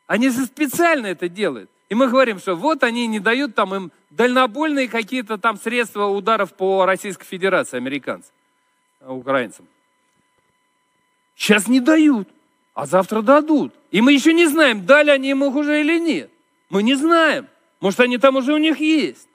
Они 0.06 0.28
же 0.28 0.44
специально 0.44 1.06
это 1.06 1.28
делают. 1.28 1.70
И 1.88 1.94
мы 1.94 2.08
говорим, 2.08 2.38
что 2.38 2.56
вот 2.56 2.82
они 2.82 3.06
не 3.06 3.20
дают 3.20 3.54
там 3.54 3.74
им 3.74 3.92
дальнобольные 4.10 4.88
какие-то 4.88 5.38
там 5.38 5.58
средства 5.58 6.06
ударов 6.06 6.52
по 6.54 6.84
Российской 6.84 7.26
Федерации, 7.26 7.76
американцам, 7.76 8.32
э, 9.00 9.10
украинцам. 9.10 9.66
Сейчас 11.36 11.68
не 11.68 11.80
дают, 11.80 12.28
а 12.74 12.86
завтра 12.86 13.22
дадут. 13.22 13.72
И 13.90 14.00
мы 14.00 14.12
еще 14.12 14.32
не 14.32 14.46
знаем, 14.46 14.84
дали 14.84 15.10
они 15.10 15.30
им 15.30 15.44
их 15.44 15.54
уже 15.54 15.80
или 15.80 15.98
нет. 15.98 16.30
Мы 16.70 16.82
не 16.82 16.94
знаем. 16.94 17.46
Может, 17.80 18.00
они 18.00 18.18
там 18.18 18.36
уже 18.36 18.52
у 18.52 18.58
них 18.58 18.80
есть. 18.80 19.28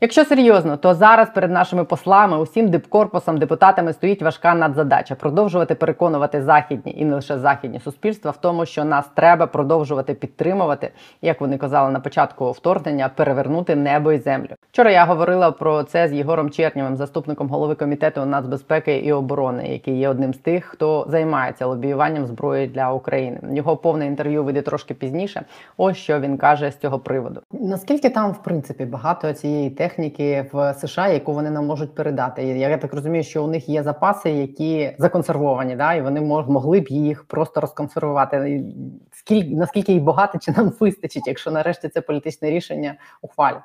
Якщо 0.00 0.24
серйозно, 0.24 0.76
то 0.76 0.94
зараз 0.94 1.30
перед 1.30 1.50
нашими 1.50 1.84
послами, 1.84 2.38
усім 2.38 2.68
дипкорпусом, 2.68 3.38
депутатами 3.38 3.92
стоїть 3.92 4.22
важка 4.22 4.54
надзадача 4.54 5.14
продовжувати 5.14 5.74
переконувати 5.74 6.42
західні 6.42 6.94
і 6.98 7.04
не 7.04 7.14
лише 7.14 7.38
західні 7.38 7.80
суспільства 7.80 8.30
в 8.30 8.36
тому, 8.36 8.66
що 8.66 8.84
нас 8.84 9.10
треба 9.14 9.46
продовжувати 9.46 10.14
підтримувати, 10.14 10.90
як 11.22 11.40
вони 11.40 11.58
казали 11.58 11.90
на 11.90 12.00
початку 12.00 12.50
вторгнення, 12.50 13.10
перевернути 13.16 13.76
небо 13.76 14.12
і 14.12 14.18
землю. 14.18 14.48
Вчора 14.72 14.90
я 14.90 15.04
говорила 15.04 15.50
про 15.50 15.82
це 15.82 16.08
з 16.08 16.12
Єгором 16.12 16.50
Чернєвим, 16.50 16.96
заступником 16.96 17.48
голови 17.48 17.74
комітету 17.74 18.24
нацбезпеки 18.24 18.96
і 18.96 19.12
оборони, 19.12 19.68
який 19.68 19.98
є 19.98 20.08
одним 20.08 20.34
з 20.34 20.38
тих, 20.38 20.64
хто 20.64 21.06
займається 21.08 21.66
лобіюванням 21.66 22.26
зброї 22.26 22.66
для 22.66 22.92
України. 22.92 23.40
Його 23.52 23.76
повне 23.76 24.06
інтерв'ю 24.06 24.44
вийде 24.44 24.62
трошки 24.62 24.94
пізніше. 24.94 25.42
Ось 25.76 25.96
що 25.96 26.20
він 26.20 26.36
каже 26.36 26.70
з 26.70 26.76
цього 26.76 26.98
приводу. 26.98 27.40
Наскільки 27.52 28.10
там 28.10 28.32
в 28.32 28.42
принципі 28.42 28.84
багато 28.84 29.32
цієї 29.32 29.70
техніки? 29.70 29.83
Техніки 29.84 30.50
в 30.52 30.74
США, 30.74 31.08
яку 31.08 31.32
вони 31.32 31.50
нам 31.50 31.66
можуть 31.66 31.94
передати. 31.94 32.42
Я 32.42 32.78
так 32.78 32.94
розумію, 32.94 33.24
що 33.24 33.44
у 33.44 33.46
них 33.46 33.68
є 33.68 33.82
запаси, 33.82 34.30
які 34.30 34.96
законсервовані, 34.98 35.76
да, 35.76 35.94
і 35.94 36.02
вони 36.02 36.20
могли 36.20 36.80
б 36.80 36.88
їх 36.88 37.24
просто 37.24 37.60
розконсервувати. 37.60 38.64
Скільки 39.12 39.56
наскільки 39.56 39.92
їх 39.92 40.02
багато 40.02 40.38
чи 40.38 40.52
нам 40.52 40.72
вистачить, 40.80 41.26
якщо 41.26 41.50
нарешті 41.50 41.88
це 41.88 42.00
політичне 42.00 42.50
рішення 42.50 42.94
ухвалять? 43.22 43.62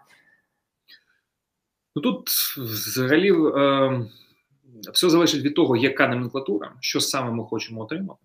Ну 1.95 2.01
тут 2.01 2.29
взагалі 2.57 3.31
е, 3.31 4.05
все 4.93 5.09
залежить 5.09 5.43
від 5.43 5.55
того, 5.55 5.75
яка 5.75 6.07
номенклатура, 6.07 6.71
що 6.79 6.99
саме 6.99 7.31
ми 7.31 7.43
хочемо 7.43 7.81
отримати. 7.81 8.21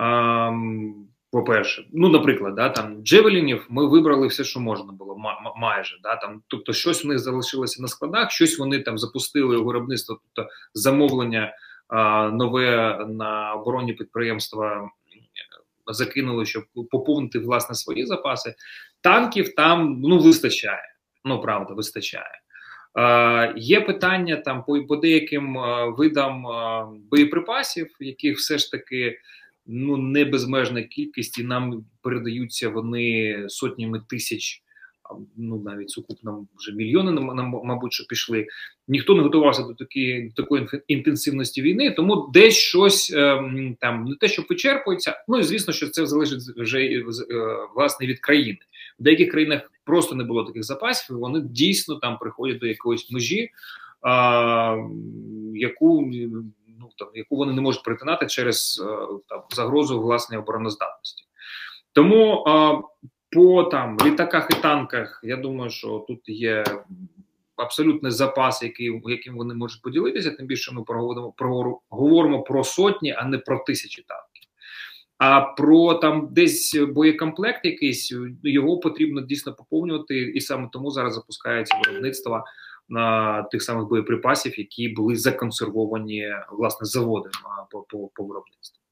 Е, 0.00 0.52
по-перше, 1.36 1.84
ну, 1.92 2.08
наприклад, 2.08 2.54
да, 2.54 2.68
там 2.68 3.02
Джевелінів 3.02 3.66
ми 3.68 3.86
вибрали 3.86 4.26
все, 4.26 4.44
що 4.44 4.60
можна 4.60 4.92
було, 4.92 5.16
майже. 5.56 5.98
Да, 6.02 6.16
там, 6.16 6.42
Тобто, 6.46 6.72
щось 6.72 7.04
у 7.04 7.08
них 7.08 7.18
залишилося 7.18 7.82
на 7.82 7.88
складах, 7.88 8.30
щось 8.30 8.58
вони 8.58 8.78
там 8.78 8.98
запустили 8.98 9.56
у 9.56 9.64
виробництво, 9.64 10.20
тобто 10.34 10.50
замовлення 10.74 11.54
а, 11.88 12.28
нове 12.30 12.98
на 13.08 13.52
оборонні 13.52 13.92
підприємства 13.92 14.90
закинули, 15.86 16.46
щоб 16.46 16.64
поповнити 16.90 17.38
власне 17.38 17.74
свої 17.74 18.06
запаси. 18.06 18.54
Танків 19.00 19.54
там 19.54 20.00
ну 20.00 20.18
вистачає. 20.18 20.94
Ну 21.24 21.40
правда, 21.40 21.74
вистачає. 21.74 22.40
Е, 22.98 23.52
Є 23.56 23.80
питання 23.80 24.36
там 24.36 24.64
по, 24.64 24.84
по 24.84 24.96
деяким 24.96 25.58
видам 25.98 26.46
боєприпасів, 27.10 27.96
яких 28.00 28.36
все 28.36 28.58
ж 28.58 28.70
таки 28.70 29.18
ну 29.66 29.96
не 29.96 30.24
безмежна 30.24 30.82
кількість, 30.82 31.38
і 31.38 31.44
нам 31.44 31.84
передаються 32.02 32.68
вони 32.68 33.44
сотнями 33.48 34.02
тисяч, 34.08 34.62
ну 35.36 35.62
навіть 35.64 35.90
сукупно 35.90 36.46
вже 36.58 36.72
мільйони, 36.72 37.12
нам, 37.12 37.60
мабуть, 37.64 37.92
що 37.92 38.04
пішли. 38.06 38.46
Ніхто 38.88 39.14
не 39.14 39.22
готувався 39.22 39.62
до 39.62 39.74
такої, 39.74 40.32
такої 40.36 40.68
інтенсивності 40.88 41.62
війни, 41.62 41.90
тому 41.90 42.30
десь 42.32 42.54
щось 42.54 43.12
ем, 43.16 43.76
там 43.80 44.04
не 44.04 44.16
те, 44.16 44.28
що 44.28 44.44
вичерпується. 44.50 45.24
Ну 45.28 45.38
і 45.38 45.42
звісно, 45.42 45.72
що 45.72 45.88
це 45.88 46.06
залежить 46.06 46.40
вже 46.56 46.80
е, 46.80 47.04
власне 47.74 48.06
від 48.06 48.20
країни. 48.20 48.58
В 48.98 49.02
деяких 49.02 49.30
країнах 49.30 49.72
просто 49.84 50.14
не 50.14 50.24
було 50.24 50.44
таких 50.44 50.64
запасів, 50.64 51.16
і 51.16 51.20
вони 51.20 51.40
дійсно 51.40 51.94
там 51.94 52.18
приходять 52.18 52.58
до 52.58 52.66
якоїсь 52.66 53.10
межі, 53.10 53.50
а, 54.02 54.76
яку 55.54 56.12
ну 56.86 56.92
там 56.98 57.08
яку 57.14 57.36
вони 57.36 57.52
не 57.52 57.60
можуть 57.60 57.82
перетинати 57.82 58.26
через 58.26 58.84
е, 58.86 59.06
там 59.28 59.42
загрозу 59.50 60.00
власної 60.00 60.42
обороноздатності. 60.42 61.24
Тому 61.92 62.44
а, 62.46 62.80
по 63.30 63.64
там 63.64 63.98
літаках 64.04 64.48
і 64.50 64.62
танках, 64.62 65.20
я 65.22 65.36
думаю, 65.36 65.70
що 65.70 66.04
тут 66.08 66.28
є 66.28 66.64
абсолютний 67.56 68.12
запас, 68.12 68.62
який 68.62 69.02
яким 69.06 69.36
вони 69.36 69.54
можуть 69.54 69.82
поділитися. 69.82 70.30
Тим 70.30 70.46
більше 70.46 70.74
ми 70.74 70.82
проговоримо 70.82 71.32
про 71.32 71.80
говоримо 71.88 72.42
про 72.42 72.64
сотні, 72.64 73.12
а 73.18 73.24
не 73.24 73.38
про 73.38 73.58
тисячі 73.66 74.02
танків. 74.02 74.42
А 75.18 75.40
про 75.40 75.94
там 75.94 76.28
десь 76.32 76.76
боєкомплект 76.76 77.64
якийсь 77.64 78.14
його 78.42 78.78
потрібно 78.78 79.20
дійсно 79.20 79.54
поповнювати, 79.54 80.18
і 80.18 80.40
саме 80.40 80.68
тому 80.72 80.90
зараз 80.90 81.14
запускається 81.14 81.80
виробництво 81.86 82.44
на 82.88 83.42
тих 83.42 83.62
самих 83.62 83.88
боєприпасів, 83.88 84.58
які 84.58 84.88
були 84.88 85.16
законсервовані 85.16 86.26
власне 86.52 86.86
заводом 86.86 87.32
по, 87.70 87.80
по, 87.80 88.10
по 88.14 88.24
виробництву. 88.24 88.86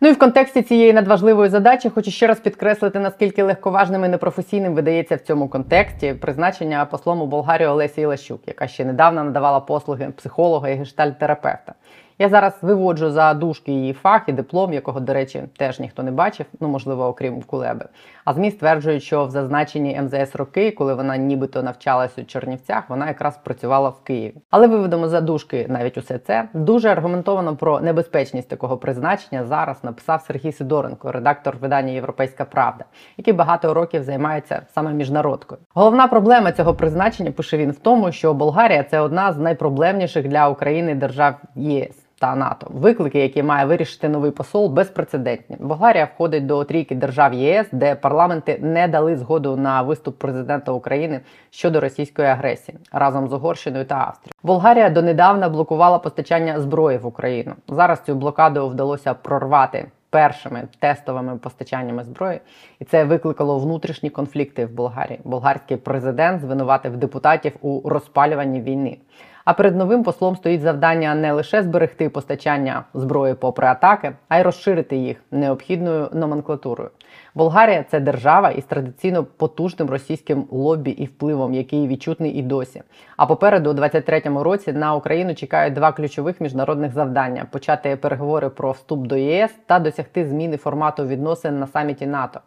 Ну 0.00 0.08
і 0.08 0.12
в 0.12 0.18
контексті 0.18 0.62
цієї 0.62 0.92
надважливої 0.92 1.50
задачі 1.50 1.88
хочу 1.88 2.10
ще 2.10 2.26
раз 2.26 2.40
підкреслити, 2.40 2.98
наскільки 2.98 3.42
легковажним 3.42 4.04
і 4.04 4.08
непрофесійним 4.08 4.74
видається 4.74 5.16
в 5.16 5.20
цьому 5.20 5.48
контексті 5.48 6.14
призначення 6.14 6.84
послом 6.84 7.22
у 7.22 7.26
Болгарію 7.26 7.70
Олесі 7.70 8.00
Ілащук, 8.00 8.40
яка 8.46 8.68
ще 8.68 8.84
недавно 8.84 9.24
надавала 9.24 9.60
послуги 9.60 10.12
психолога 10.16 10.68
і 10.68 10.74
гештальтерапевта. 10.74 11.74
Я 12.18 12.28
зараз 12.28 12.58
виводжу 12.62 13.10
за 13.10 13.34
дужки 13.34 13.72
її 13.72 13.92
фах 13.92 14.22
і 14.26 14.32
диплом, 14.32 14.72
якого, 14.72 15.00
до 15.00 15.14
речі, 15.14 15.42
теж 15.56 15.80
ніхто 15.80 16.02
не 16.02 16.10
бачив, 16.10 16.46
ну 16.60 16.68
можливо, 16.68 17.06
окрім 17.06 17.42
Кулеби. 17.42 17.86
А 18.24 18.34
ЗМІ 18.34 18.50
стверджують, 18.50 19.02
що 19.02 19.24
в 19.24 19.30
зазначенні 19.30 20.00
МЗС 20.02 20.36
роки, 20.36 20.70
коли 20.70 20.94
вона 20.94 21.16
нібито 21.16 21.62
навчалась 21.62 22.18
у 22.18 22.24
Чернівцях, 22.24 22.84
вона 22.88 23.08
якраз 23.08 23.36
працювала 23.36 23.88
в 23.88 24.00
Києві. 24.04 24.34
Але 24.50 24.66
виведемо 24.66 25.08
за 25.08 25.20
дужки 25.20 25.66
навіть 25.68 25.98
усе 25.98 26.18
це. 26.18 26.48
Дуже 26.54 26.88
аргументовано 26.88 27.56
про 27.56 27.80
небезпечність 27.80 28.48
такого 28.48 28.76
призначення 28.76 29.44
зараз 29.44 29.84
написав 29.84 30.22
Сергій 30.22 30.52
Сидоренко, 30.52 31.12
редактор 31.12 31.56
видання 31.56 31.92
Європейська 31.92 32.44
Правда, 32.44 32.84
який 33.16 33.34
багато 33.34 33.74
років 33.74 34.02
займається 34.02 34.62
саме 34.74 34.92
міжнародкою. 34.92 35.60
Головна 35.74 36.06
проблема 36.06 36.52
цього 36.52 36.74
призначення 36.74 37.32
пише 37.32 37.56
він 37.56 37.70
в 37.70 37.78
тому, 37.78 38.12
що 38.12 38.34
Болгарія 38.34 38.82
це 38.82 39.00
одна 39.00 39.32
з 39.32 39.38
найпроблемніших 39.38 40.28
для 40.28 40.48
України 40.48 40.94
держав 40.94 41.34
ЄС 41.56 42.02
та 42.22 42.34
НАТО. 42.36 42.66
Виклики, 42.70 43.20
які 43.20 43.42
має 43.42 43.66
вирішити 43.66 44.08
новий 44.08 44.30
посол, 44.30 44.68
безпрецедентні. 44.68 45.56
Болгарія 45.60 46.08
входить 46.14 46.46
до 46.46 46.64
трійки 46.64 46.94
держав 46.94 47.34
ЄС, 47.34 47.66
де 47.72 47.94
парламенти 47.94 48.58
не 48.60 48.88
дали 48.88 49.16
згоду 49.16 49.56
на 49.56 49.82
виступ 49.82 50.18
президента 50.18 50.72
України 50.72 51.20
щодо 51.50 51.80
російської 51.80 52.28
агресії 52.28 52.78
разом 52.92 53.28
з 53.28 53.32
Угорщиною 53.32 53.84
та 53.84 53.94
Австрією. 53.94 54.32
Болгарія 54.42 54.90
донедавна 54.90 55.48
блокувала 55.48 55.98
постачання 55.98 56.60
зброї 56.60 56.98
в 56.98 57.06
Україну. 57.06 57.52
Зараз 57.68 58.02
цю 58.06 58.14
блокаду 58.14 58.68
вдалося 58.68 59.14
прорвати. 59.14 59.86
Першими 60.10 60.68
тестовими 60.78 61.36
постачаннями 61.36 62.04
зброї, 62.04 62.40
і 62.80 62.84
це 62.84 63.04
викликало 63.04 63.58
внутрішні 63.58 64.10
конфлікти 64.10 64.66
в 64.66 64.70
Болгарії. 64.70 65.20
Болгарський 65.24 65.76
президент 65.76 66.42
звинуватив 66.42 66.96
депутатів 66.96 67.52
у 67.60 67.88
розпалюванні 67.88 68.60
війни. 68.60 68.98
А 69.44 69.52
перед 69.52 69.76
новим 69.76 70.02
послом 70.02 70.36
стоїть 70.36 70.60
завдання 70.60 71.14
не 71.14 71.32
лише 71.32 71.62
зберегти 71.62 72.08
постачання 72.08 72.84
зброї 72.94 73.34
попри 73.34 73.66
атаки, 73.66 74.12
а 74.28 74.38
й 74.38 74.42
розширити 74.42 74.96
їх 74.96 75.16
необхідною 75.30 76.08
номенклатурою. 76.12 76.90
Болгарія 77.34 77.84
це 77.90 78.00
держава 78.00 78.50
із 78.50 78.64
традиційно 78.64 79.24
потужним 79.24 79.90
російським 79.90 80.46
лобі 80.50 80.90
і 80.90 81.06
впливом, 81.06 81.54
який 81.54 81.88
відчутний 81.88 82.32
і 82.32 82.42
досі. 82.42 82.82
А 83.16 83.26
попереду, 83.26 83.70
у 83.70 83.74
23-му 83.74 84.42
році, 84.42 84.72
на 84.72 84.94
Україну 84.94 85.34
чекають 85.34 85.74
два 85.74 85.92
ключових 85.92 86.40
міжнародних 86.40 86.92
завдання: 86.92 87.46
почати 87.50 87.96
переговори 87.96 88.48
про 88.48 88.70
вступ 88.70 89.06
до 89.06 89.16
ЄС 89.16 89.54
та 89.66 89.78
досягти 89.78 90.26
зміни 90.26 90.56
формату 90.56 91.06
відносин 91.06 91.58
на 91.58 91.66
саміті 91.66 92.06
НАТО. 92.06 92.40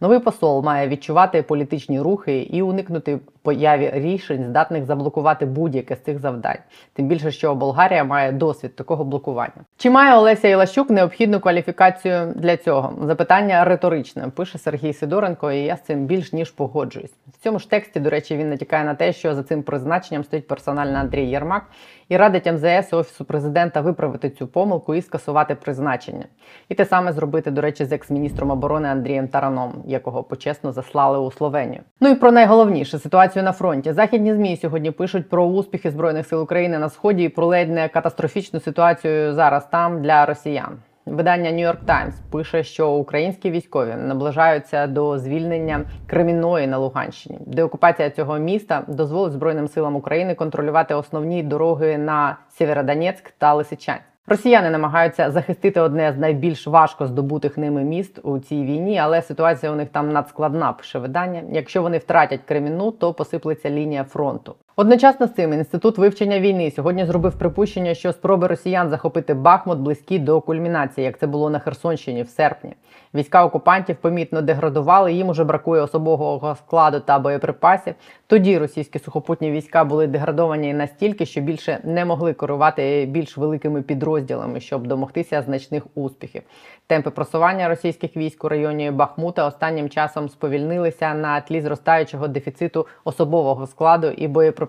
Новий 0.00 0.18
посол 0.18 0.64
має 0.64 0.88
відчувати 0.88 1.42
політичні 1.42 2.00
рухи 2.00 2.38
і 2.38 2.62
уникнути 2.62 3.18
появі 3.48 3.90
рішень, 3.94 4.44
здатних 4.44 4.84
заблокувати 4.84 5.46
будь-яке 5.46 5.96
з 5.96 6.00
цих 6.00 6.18
завдань. 6.18 6.58
Тим 6.92 7.06
більше, 7.06 7.30
що 7.30 7.54
Болгарія 7.54 8.04
має 8.04 8.32
досвід 8.32 8.76
такого 8.76 9.04
блокування. 9.04 9.64
Чи 9.76 9.90
має 9.90 10.14
Олеся 10.14 10.48
Ілащук 10.48 10.90
необхідну 10.90 11.40
кваліфікацію 11.40 12.32
для 12.36 12.56
цього? 12.56 12.92
Запитання 13.06 13.64
риторичне, 13.64 14.28
пише 14.28 14.58
Сергій 14.58 14.92
Сидоренко, 14.92 15.52
і 15.52 15.58
я 15.58 15.76
з 15.76 15.82
цим 15.82 16.06
більш 16.06 16.32
ніж 16.32 16.50
погоджуюсь. 16.50 17.14
В 17.26 17.42
цьому 17.42 17.58
ж 17.58 17.70
тексті, 17.70 18.00
до 18.00 18.10
речі, 18.10 18.36
він 18.36 18.50
натякає 18.50 18.84
на 18.84 18.94
те, 18.94 19.12
що 19.12 19.34
за 19.34 19.42
цим 19.42 19.62
призначенням 19.62 20.24
стоїть 20.24 20.48
персонально 20.48 20.98
Андрій 20.98 21.26
Єрмак 21.26 21.62
і 22.08 22.16
радить 22.16 22.52
МЗС 22.52 22.92
офісу 22.92 23.24
президента 23.24 23.80
виправити 23.80 24.30
цю 24.30 24.46
помилку 24.46 24.94
і 24.94 25.02
скасувати 25.02 25.54
призначення. 25.54 26.24
І 26.68 26.74
те 26.74 26.84
саме 26.84 27.12
зробити, 27.12 27.50
до 27.50 27.60
речі, 27.60 27.84
з 27.84 27.92
екс-міністром 27.92 28.50
оборони 28.50 28.88
Андрієм 28.88 29.28
Тараном, 29.28 29.72
якого 29.86 30.22
почесно 30.22 30.72
заслали 30.72 31.18
у 31.18 31.30
Словенію. 31.30 31.80
Ну 32.00 32.08
і 32.08 32.14
про 32.14 32.32
найголовніше 32.32 32.98
ситуацію 32.98 33.37
на 33.42 33.52
фронті. 33.52 33.92
Західні 33.92 34.34
змі 34.34 34.56
сьогодні 34.56 34.90
пишуть 34.90 35.28
про 35.28 35.44
успіхи 35.44 35.90
збройних 35.90 36.26
сил 36.26 36.42
України 36.42 36.78
на 36.78 36.88
сході 36.88 37.24
і 37.24 37.28
про 37.28 37.46
ледь 37.46 37.70
не 37.70 37.88
катастрофічну 37.88 38.60
ситуацію 38.60 39.34
зараз 39.34 39.66
там 39.66 40.02
для 40.02 40.26
росіян. 40.26 40.78
Видання 41.06 41.50
New 41.50 41.66
York 41.66 41.84
Times 41.86 42.12
пише, 42.30 42.64
що 42.64 42.90
українські 42.90 43.50
військові 43.50 43.94
наближаються 43.94 44.86
до 44.86 45.18
звільнення 45.18 45.80
Кремінної 46.06 46.66
на 46.66 46.78
Луганщині, 46.78 47.38
де 47.46 47.62
окупація 47.62 48.10
цього 48.10 48.38
міста 48.38 48.82
дозволить 48.88 49.32
Збройним 49.32 49.68
силам 49.68 49.96
України 49.96 50.34
контролювати 50.34 50.94
основні 50.94 51.42
дороги 51.42 51.98
на 51.98 52.36
Сєвєродонецьк 52.50 53.30
та 53.38 53.54
Лисичанськ. 53.54 54.17
Росіяни 54.28 54.70
намагаються 54.70 55.30
захистити 55.30 55.80
одне 55.80 56.12
з 56.12 56.18
найбільш 56.18 56.66
важко 56.66 57.06
здобутих 57.06 57.58
ними 57.58 57.84
міст 57.84 58.20
у 58.22 58.38
цій 58.38 58.64
війні, 58.64 58.98
але 58.98 59.22
ситуація 59.22 59.72
у 59.72 59.74
них 59.74 59.88
там 59.88 60.12
надскладна, 60.12 60.72
пише 60.72 60.98
видання. 60.98 61.42
Якщо 61.52 61.82
вони 61.82 61.98
втратять 61.98 62.40
Кремінну, 62.44 62.90
то 62.90 63.14
посиплеться 63.14 63.70
лінія 63.70 64.04
фронту. 64.04 64.54
Одночасно 64.80 65.26
з 65.26 65.32
цим 65.32 65.52
інститут 65.52 65.98
вивчення 65.98 66.40
війни 66.40 66.70
сьогодні 66.70 67.06
зробив 67.06 67.38
припущення, 67.38 67.94
що 67.94 68.12
спроби 68.12 68.46
росіян 68.46 68.88
захопити 68.88 69.34
Бахмут 69.34 69.78
близькі 69.78 70.18
до 70.18 70.40
кульмінації, 70.40 71.04
як 71.04 71.18
це 71.18 71.26
було 71.26 71.50
на 71.50 71.58
Херсонщині 71.58 72.22
в 72.22 72.28
серпні. 72.28 72.74
Війська 73.14 73.44
окупантів 73.44 73.96
помітно 73.96 74.42
деградували, 74.42 75.12
їм 75.12 75.28
уже 75.28 75.44
бракує 75.44 75.82
особового 75.82 76.54
складу 76.54 77.00
та 77.00 77.18
боєприпасів. 77.18 77.94
Тоді 78.26 78.58
російські 78.58 78.98
сухопутні 78.98 79.50
війська 79.50 79.84
були 79.84 80.06
деградовані 80.06 80.74
настільки, 80.74 81.26
що 81.26 81.40
більше 81.40 81.78
не 81.84 82.04
могли 82.04 82.32
керувати 82.32 83.06
більш 83.08 83.36
великими 83.36 83.82
підрозділами, 83.82 84.60
щоб 84.60 84.86
домогтися 84.86 85.42
значних 85.42 85.82
успіхів. 85.94 86.42
Темпи 86.86 87.10
просування 87.10 87.68
російських 87.68 88.16
військ 88.16 88.44
у 88.44 88.48
районі 88.48 88.90
Бахмута 88.90 89.46
останнім 89.46 89.88
часом 89.88 90.28
сповільнилися 90.28 91.14
на 91.14 91.40
тлі 91.40 91.60
зростаючого 91.60 92.28
дефіциту 92.28 92.86
особового 93.04 93.66
складу 93.66 94.06
і 94.06 94.28
боєприпасів 94.28 94.67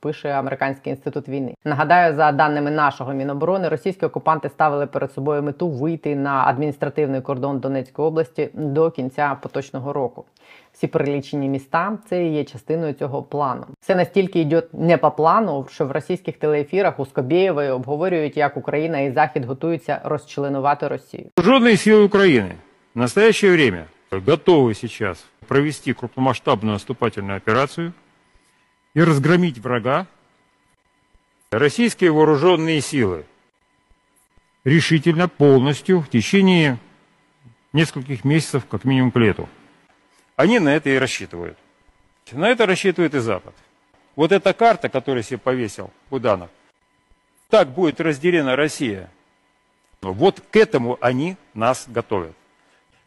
Пише 0.00 0.28
американський 0.28 0.90
інститут 0.90 1.28
війни. 1.28 1.54
Нагадаю, 1.64 2.14
за 2.14 2.32
даними 2.32 2.70
нашого 2.70 3.12
міноборони, 3.12 3.68
російські 3.68 4.06
окупанти 4.06 4.48
ставили 4.48 4.86
перед 4.86 5.12
собою 5.12 5.42
мету 5.42 5.68
вийти 5.68 6.16
на 6.16 6.44
адміністративний 6.46 7.20
кордон 7.20 7.58
Донецької 7.58 8.08
області 8.08 8.50
до 8.54 8.90
кінця 8.90 9.36
поточного 9.42 9.92
року. 9.92 10.24
Всі 10.72 10.86
перелічені 10.86 11.48
міста 11.48 11.98
це 12.08 12.24
і 12.24 12.32
є 12.32 12.44
частиною 12.44 12.92
цього 12.92 13.22
плану. 13.22 13.64
Все 13.80 13.94
настільки 13.94 14.40
йде 14.40 14.62
не 14.72 14.96
по 14.96 15.10
плану, 15.10 15.66
що 15.70 15.86
в 15.86 15.90
російських 15.92 16.36
телеефірах 16.36 17.00
у 17.00 17.06
Скобєєвої 17.06 17.70
обговорюють, 17.70 18.36
як 18.36 18.56
Україна 18.56 19.00
і 19.00 19.12
Захід 19.12 19.44
готуються 19.44 20.00
розчленувати 20.04 20.88
Росію. 20.88 21.24
Вооруженные 21.36 21.76
силы 21.76 22.04
Украины 22.04 22.52
в 22.94 22.98
настоящее 22.98 23.52
время 23.52 23.84
готовы 24.10 24.74
сейчас 24.74 25.24
провести 25.48 25.92
крупномасштабную 25.92 26.72
наступательную 26.72 27.38
операцию 27.38 27.92
и 28.93 29.01
разгромить 29.01 29.57
врага. 29.57 30.07
Российские 31.51 32.11
вооруженные 32.11 32.81
силы 32.81 33.25
решительно, 34.63 35.27
полностью, 35.27 36.01
в 36.01 36.09
течение 36.09 36.77
нескольких 37.73 38.23
месяцев, 38.23 38.65
как 38.69 38.83
минимум 38.83 39.11
к 39.11 39.15
лету. 39.17 39.49
Они 40.35 40.59
на 40.59 40.75
это 40.75 40.89
и 40.89 40.97
рассчитывают. 40.97 41.57
На 42.31 42.49
это 42.49 42.65
рассчитывает 42.65 43.15
и 43.15 43.19
Запад. 43.19 43.55
вот 44.15 44.31
эта 44.31 44.53
карта, 44.53 44.89
которую 44.89 45.23
себе 45.23 45.37
повесил 45.37 45.91
Буданов, 46.09 46.49
так 47.49 47.69
будет 47.69 47.99
разделена 47.99 48.55
Россия. 48.55 49.09
Вот 50.01 50.41
к 50.51 50.55
этому 50.55 50.97
они 51.01 51.37
нас 51.53 51.85
готовят. 51.87 52.35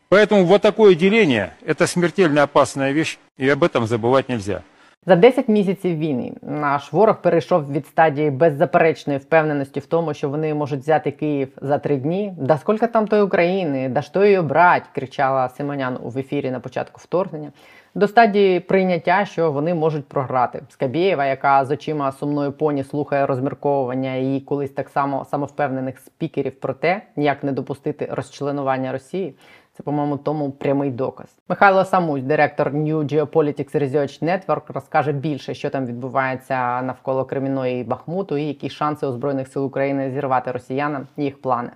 Поэтому 0.08 0.44
вот 0.44 0.62
такое 0.62 0.94
деление– 0.94 1.56
это 1.64 1.86
смертельно 1.86 2.42
опасная 2.42 2.92
вещь, 2.92 3.18
и 3.36 3.48
об 3.48 3.62
этом 3.62 3.86
забывать 3.86 4.28
нельзя. 4.28 4.62
За 5.06 5.16
10 5.16 5.48
місяців 5.48 5.98
війни 5.98 6.32
наш 6.42 6.92
ворог 6.92 7.22
перейшов 7.22 7.72
від 7.72 7.86
стадії 7.86 8.30
беззаперечної 8.30 9.18
впевненості 9.18 9.80
в 9.80 9.86
тому, 9.86 10.14
що 10.14 10.28
вони 10.28 10.54
можуть 10.54 10.80
взяти 10.80 11.10
Київ 11.10 11.48
за 11.62 11.78
три 11.78 11.96
дні. 11.96 12.34
Да 12.36 12.58
скільки 12.58 12.86
там 12.86 13.08
тої 13.08 13.22
України, 13.22 13.88
да 13.88 14.02
що 14.02 14.24
її 14.24 14.40
брать, 14.40 14.82
кричала 14.94 15.48
Симонян 15.48 15.98
у 16.02 16.18
ефірі 16.18 16.50
на 16.50 16.60
початку 16.60 17.00
вторгнення. 17.04 17.52
До 17.94 18.08
стадії 18.08 18.60
прийняття, 18.60 19.24
що 19.24 19.52
вони 19.52 19.74
можуть 19.74 20.08
програти. 20.08 20.62
Скабєєва, 20.68 21.26
яка 21.26 21.64
з 21.64 21.70
очима 21.70 22.12
сумної 22.12 22.50
поні 22.50 22.84
слухає 22.84 23.26
розмірковування 23.26 24.14
її 24.14 24.40
колись 24.40 24.70
так 24.70 24.88
само 24.88 25.24
самовпевнених 25.24 25.98
спікерів 25.98 26.60
про 26.60 26.74
те, 26.74 27.02
як 27.16 27.44
не 27.44 27.52
допустити 27.52 28.08
розчленування 28.10 28.92
Росії. 28.92 29.34
Це, 29.74 29.82
по-моєму, 29.82 30.16
тому 30.16 30.50
прямий 30.50 30.90
доказ. 30.90 31.26
Михайло 31.48 31.84
Самусь, 31.84 32.22
директор 32.22 32.74
New 32.74 33.14
Geopolitics 33.14 33.76
Research 33.76 34.22
Network, 34.22 34.72
розкаже 34.72 35.12
більше, 35.12 35.54
що 35.54 35.70
там 35.70 35.86
відбувається 35.86 36.82
навколо 36.82 37.24
Креміної 37.24 37.80
і 37.80 37.84
Бахмуту, 37.84 38.36
і 38.36 38.44
які 38.44 38.70
шанси 38.70 39.06
у 39.06 39.12
збройних 39.12 39.48
сил 39.48 39.64
України 39.64 40.10
зірвати 40.10 40.52
росіянам 40.52 41.06
їх 41.16 41.40
плани. 41.40 41.70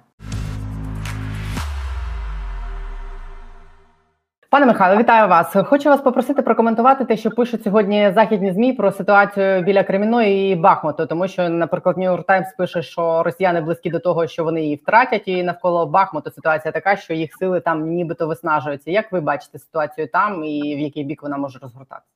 Пане 4.50 4.66
Михайло, 4.66 5.00
вітаю 5.00 5.28
вас. 5.28 5.56
Хочу 5.66 5.88
вас 5.88 6.00
попросити 6.00 6.42
прокоментувати 6.42 7.04
те, 7.04 7.16
що 7.16 7.30
пишуть 7.30 7.64
сьогодні 7.64 8.12
західні 8.14 8.52
змі 8.52 8.72
про 8.72 8.92
ситуацію 8.92 9.62
біля 9.62 9.82
Креміної 9.82 10.52
і 10.52 10.56
Бахмуту, 10.56 11.06
тому 11.06 11.28
що, 11.28 11.48
наприклад, 11.48 11.98
New 11.98 12.16
York 12.16 12.24
Times 12.24 12.44
пише, 12.58 12.82
що 12.82 13.22
росіяни 13.22 13.60
близькі 13.60 13.90
до 13.90 13.98
того, 13.98 14.26
що 14.26 14.44
вони 14.44 14.62
її 14.62 14.76
втратять, 14.76 15.28
і 15.28 15.42
навколо 15.42 15.86
Бахмуту 15.86 16.30
ситуація 16.30 16.72
така, 16.72 16.96
що 16.96 17.14
їх 17.14 17.30
сили 17.38 17.60
там 17.60 17.88
нібито 17.88 18.26
виснажуються. 18.26 18.90
Як 18.90 19.12
ви 19.12 19.20
бачите 19.20 19.58
ситуацію 19.58 20.08
там 20.12 20.44
і 20.44 20.76
в 20.76 20.78
який 20.78 21.04
бік 21.04 21.22
вона 21.22 21.36
може 21.36 21.58
розгортатися? 21.58 22.12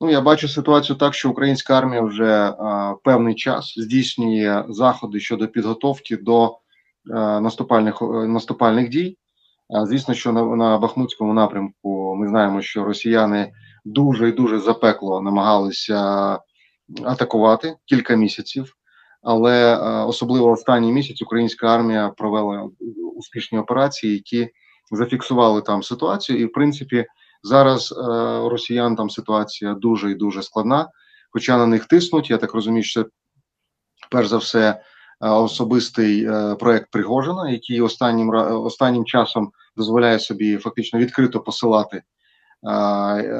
Ну, 0.00 0.10
я 0.10 0.20
бачу 0.20 0.48
ситуацію 0.48 0.96
так, 0.96 1.14
що 1.14 1.30
українська 1.30 1.78
армія 1.78 2.02
вже 2.02 2.54
а, 2.58 2.94
певний 3.04 3.34
час 3.34 3.74
здійснює 3.76 4.64
заходи 4.68 5.20
щодо 5.20 5.48
підготовки 5.48 6.16
до 6.16 6.58
а, 7.14 7.40
наступальних 7.40 8.02
наступальних 8.26 8.88
дій. 8.88 9.16
Звісно, 9.84 10.14
що 10.14 10.32
на, 10.32 10.44
на 10.44 10.78
Бахмутському 10.78 11.34
напрямку 11.34 12.16
ми 12.16 12.28
знаємо, 12.28 12.62
що 12.62 12.84
росіяни 12.84 13.52
дуже 13.84 14.28
і 14.28 14.32
дуже 14.32 14.58
запекло 14.58 15.20
намагалися 15.20 15.98
атакувати 17.04 17.76
кілька 17.86 18.14
місяців, 18.14 18.74
але 19.22 19.76
особливо 20.04 20.50
останній 20.50 20.92
місяць 20.92 21.22
українська 21.22 21.74
армія 21.74 22.08
провела 22.08 22.70
успішні 23.16 23.58
операції, 23.58 24.12
які 24.12 24.48
зафіксували 24.92 25.62
там 25.62 25.82
ситуацію, 25.82 26.40
і 26.40 26.44
в 26.44 26.52
принципі. 26.52 27.06
Зараз 27.42 27.94
росіян 28.44 28.96
там 28.96 29.10
ситуація 29.10 29.74
дуже 29.74 30.10
і 30.10 30.14
дуже 30.14 30.42
складна, 30.42 30.88
хоча 31.30 31.58
на 31.58 31.66
них 31.66 31.86
тиснуть. 31.86 32.30
Я 32.30 32.38
так 32.38 32.54
розумію, 32.54 32.82
що 32.82 33.02
це 33.02 33.08
перш 34.10 34.28
за 34.28 34.36
все 34.36 34.82
особистий 35.20 36.24
е, 36.24 36.54
проект 36.54 36.90
Пригожина, 36.90 37.50
який 37.50 37.80
останнім 37.80 38.28
останнім 38.64 39.04
часом 39.04 39.52
дозволяє 39.76 40.18
собі 40.18 40.56
фактично 40.56 40.98
відкрито 40.98 41.40
посилати 41.40 41.96
е, 41.96 42.02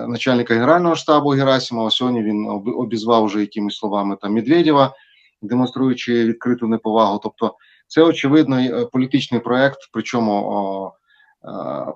начальника 0.06 0.54
генерального 0.54 0.94
штабу 0.94 1.28
Герасимова. 1.28 1.90
Сьогодні 1.90 2.22
він 2.22 2.62
обізвав 2.76 3.24
вже 3.24 3.40
якимись 3.40 3.76
словами 3.76 4.16
там 4.20 4.34
Медведєва, 4.34 4.94
демонструючи 5.42 6.24
відкриту 6.24 6.66
неповагу. 6.66 7.20
Тобто, 7.22 7.54
це 7.86 8.02
очевидно 8.02 8.86
політичний 8.92 9.40
проект, 9.40 9.78
причому. 9.92 10.92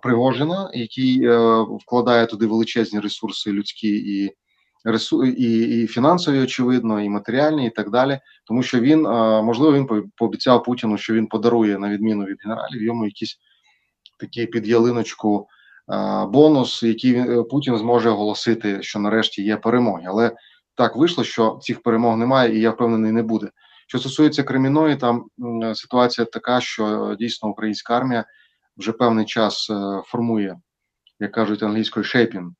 Пригожина, 0.02 0.70
який 0.74 1.24
е, 1.24 1.62
вкладає 1.62 2.26
туди 2.26 2.46
величезні 2.46 3.00
ресурси 3.00 3.52
людські 3.52 3.88
і 3.88 4.30
і, 5.36 5.82
і 5.82 5.86
фінансові, 5.86 6.40
очевидно, 6.40 7.00
і 7.00 7.08
матеріальні, 7.08 7.66
і 7.66 7.70
так 7.70 7.90
далі. 7.90 8.20
Тому 8.46 8.62
що 8.62 8.80
він 8.80 9.06
е, 9.06 9.42
можливо 9.42 9.72
він 9.72 10.10
пообіцяв 10.16 10.62
Путіну, 10.62 10.98
що 10.98 11.14
він 11.14 11.26
подарує 11.26 11.78
на 11.78 11.88
відміну 11.88 12.24
від 12.24 12.36
генералів 12.44 12.82
йому 12.82 13.04
якийсь 13.04 13.38
такий 14.20 14.46
під 14.46 14.66
ялиночку 14.66 15.48
е, 15.92 16.26
бонус, 16.26 16.82
який 16.82 17.42
Путін 17.50 17.78
зможе 17.78 18.10
оголосити, 18.10 18.82
що 18.82 18.98
нарешті 18.98 19.42
є 19.42 19.56
перемоги. 19.56 20.04
Але 20.06 20.32
так 20.74 20.96
вийшло, 20.96 21.24
що 21.24 21.58
цих 21.62 21.82
перемог 21.82 22.16
немає, 22.16 22.56
і 22.56 22.60
я 22.60 22.70
впевнений, 22.70 23.12
не 23.12 23.22
буде. 23.22 23.50
Що 23.86 23.98
стосується 23.98 24.42
Креміної, 24.42 24.96
там 24.96 25.24
ситуація 25.74 26.24
така, 26.24 26.60
що 26.60 27.16
дійсно 27.18 27.48
українська 27.48 27.96
армія 27.96 28.24
вже 28.76 28.92
певний 28.92 29.24
час 29.24 29.70
е, 29.70 30.02
формує, 30.04 30.60
як 31.20 31.32
кажуть 31.32 31.62
англійською 31.62 32.04
шейпінг, 32.04 32.50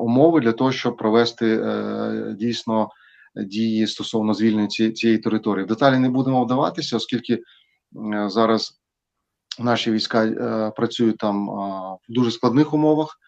умови 0.00 0.40
для 0.40 0.52
того, 0.52 0.72
щоб 0.72 0.96
провести 0.96 1.60
е, 1.60 2.36
дійсно 2.38 2.88
дії 3.36 3.86
стосовно 3.86 4.34
звільнення 4.34 4.68
цієї 4.68 5.18
території. 5.18 5.66
Деталі 5.66 5.98
не 5.98 6.08
будемо 6.08 6.44
вдаватися, 6.44 6.96
оскільки 6.96 7.34
е, 7.34 7.40
зараз 8.28 8.80
наші 9.58 9.92
війська 9.92 10.26
працюють 10.76 11.18
там 11.18 11.48
в 12.08 12.12
дуже 12.12 12.30
складних 12.30 12.74
умовах. 12.74 13.18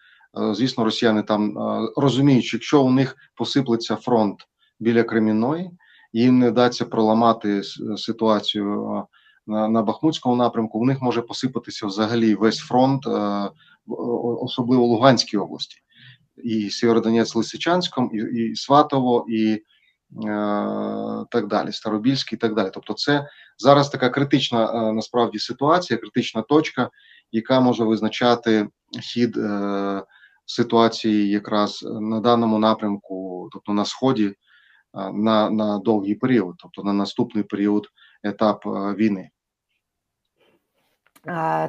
Звісно, 0.51 0.83
росіяни 0.83 1.23
там 1.23 1.57
розуміють, 1.97 2.45
що 2.45 2.57
якщо 2.57 2.83
у 2.83 2.91
них 2.91 3.15
посиплеться 3.35 3.95
фронт 3.95 4.39
біля 4.79 5.03
Кремінної, 5.03 5.71
їм 6.13 6.39
не 6.39 6.49
вдасться 6.49 6.85
проламати 6.85 7.61
ситуацію 7.97 9.05
на 9.49 9.67
на 9.67 9.81
Бахмутському 9.81 10.35
напрямку, 10.35 10.79
в 10.79 10.85
них 10.85 11.01
може 11.01 11.21
посипатися 11.21 11.87
взагалі 11.87 12.35
весь 12.35 12.57
фронт, 12.57 13.07
е, 13.07 13.49
особливо 14.41 14.85
Луганській 14.85 15.37
області, 15.37 15.75
і 16.43 16.69
Сєвєродонець 16.69 17.35
Лисичанськом, 17.35 18.11
і, 18.13 18.17
і 18.17 18.55
Сватово, 18.55 19.25
і 19.29 19.51
е, 19.51 19.61
так 21.31 21.47
далі, 21.47 21.71
Старобільський, 21.71 22.35
і 22.35 22.39
так 22.39 22.55
далі. 22.55 22.69
Тобто, 22.73 22.93
це 22.93 23.27
зараз 23.57 23.89
така 23.89 24.09
критична 24.09 24.89
е, 24.89 24.93
насправді 24.93 25.39
ситуація, 25.39 25.99
критична 25.99 26.41
точка, 26.41 26.89
яка 27.31 27.59
може 27.59 27.83
визначати 27.83 28.67
хід 29.01 29.37
е, 29.37 30.03
ситуації 30.45 31.29
якраз 31.29 31.83
на 31.83 32.19
даному 32.19 32.59
напрямку, 32.59 33.49
тобто 33.53 33.73
на 33.73 33.85
сході, 33.85 34.25
е, 34.27 34.35
на, 35.13 35.49
на 35.49 35.77
довгий 35.77 36.15
період, 36.15 36.55
тобто 36.57 36.83
на 36.83 36.93
наступний 36.93 37.43
період 37.43 37.87
етап 38.23 38.63
е, 38.65 38.69
війни. 38.69 39.29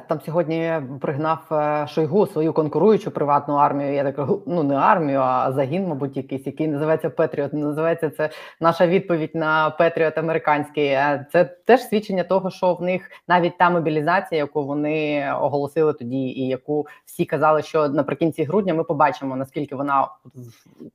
Там 0.07 0.21
сьогодні 0.25 0.73
пригнав 1.01 1.39
е, 1.51 1.87
Шойгу 1.87 2.27
свою 2.27 2.53
конкуруючу 2.53 3.11
приватну 3.11 3.53
армію. 3.53 3.93
Я 3.93 4.11
так 4.11 4.27
ну 4.47 4.63
не 4.63 4.75
армію, 4.75 5.19
а 5.19 5.51
загін, 5.51 5.87
мабуть, 5.87 6.17
якийсь, 6.17 6.45
який 6.45 6.67
називається 6.67 7.09
Петріот. 7.09 7.53
Називається 7.53 8.09
це 8.09 8.29
наша 8.59 8.87
відповідь 8.87 9.35
на 9.35 9.69
Петріот 9.69 10.17
американський. 10.17 10.85
Е, 10.85 11.25
це 11.31 11.43
теж 11.45 11.81
свідчення 11.81 12.23
того, 12.23 12.49
що 12.51 12.73
в 12.73 12.81
них 12.81 13.11
навіть 13.27 13.57
та 13.57 13.69
мобілізація, 13.69 14.41
яку 14.41 14.65
вони 14.65 15.25
оголосили 15.41 15.93
тоді, 15.93 16.23
і 16.23 16.47
яку 16.47 16.87
всі 17.05 17.25
казали, 17.25 17.61
що 17.61 17.89
наприкінці 17.89 18.43
грудня 18.43 18.73
ми 18.73 18.83
побачимо 18.83 19.35
наскільки 19.35 19.75
вона 19.75 20.07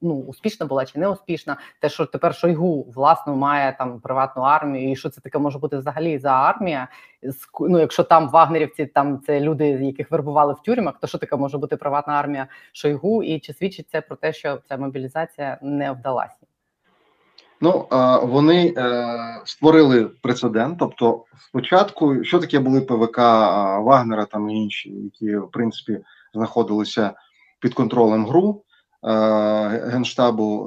ну 0.00 0.14
успішна 0.14 0.66
була 0.66 0.85
чи 0.85 0.98
не 0.98 1.09
успішна. 1.09 1.57
Те, 1.81 1.88
що 1.88 2.07
тепер 2.07 2.35
Шойгу 2.35 2.87
власну 2.94 3.37
має 3.37 3.76
там 3.79 4.00
приватну 4.00 4.42
армію, 4.42 4.90
і 4.90 4.96
що 4.96 5.11
це 5.11 5.20
таке 5.20 5.38
може 5.38 5.59
бути 5.59 5.76
взагалі 5.76 6.18
за 6.18 6.31
армія 6.31 6.88
ну, 7.60 7.78
якщо 7.78 8.02
там 8.02 8.30
вагнерівці, 8.30 8.86
там 8.86 9.20
це 9.26 9.40
люди, 9.40 9.68
яких 9.68 10.10
вербували 10.10 10.52
в 10.52 10.62
тюрмах, 10.62 10.94
то 11.00 11.06
що 11.06 11.18
таке 11.18 11.36
може 11.36 11.58
бути 11.58 11.76
приватна 11.76 12.12
армія 12.12 12.46
Шойгу? 12.72 13.22
І 13.22 13.40
чи 13.40 13.52
свідчить 13.52 13.90
це 13.90 14.00
про 14.00 14.16
те, 14.16 14.32
що 14.32 14.58
ця 14.68 14.76
мобілізація 14.76 15.58
не 15.62 15.92
вдалася? 15.92 16.46
Ну 17.60 17.88
вони 18.22 18.74
е, 18.76 19.42
створили 19.44 20.04
прецедент. 20.04 20.78
Тобто, 20.78 21.24
спочатку, 21.48 22.24
що 22.24 22.38
таке 22.38 22.58
були 22.58 22.80
ПВК 22.80 23.18
Вагнера 23.78 24.24
там 24.24 24.50
і 24.50 24.54
інші, 24.62 24.90
які 24.90 25.36
в 25.36 25.50
принципі 25.50 25.98
знаходилися 26.34 27.12
під 27.60 27.74
контролем 27.74 28.26
ГРУ 28.26 28.62
е, 29.04 29.12
Генштабу 29.68 30.66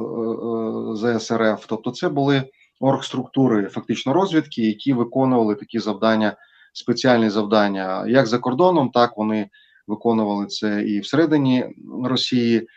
е, 0.94 1.20
ЗСРФ. 1.20 1.66
Тобто, 1.68 1.92
це 1.92 2.10
були 2.10 2.44
оргструктури 2.80 3.66
фактично 3.66 4.14
розвідки, 4.14 4.62
які 4.62 4.94
виконували 4.94 5.56
такі 5.56 5.80
завдання, 5.80 6.36
спеціальні 6.74 7.30
завдання, 7.30 8.08
як 8.08 8.28
за 8.28 8.38
кордоном, 8.38 8.90
так 8.90 9.18
вони 9.18 9.50
виконували 9.88 10.46
це 10.46 10.84
і 10.84 11.00
всередині 11.00 11.66
Росії. 12.04 12.68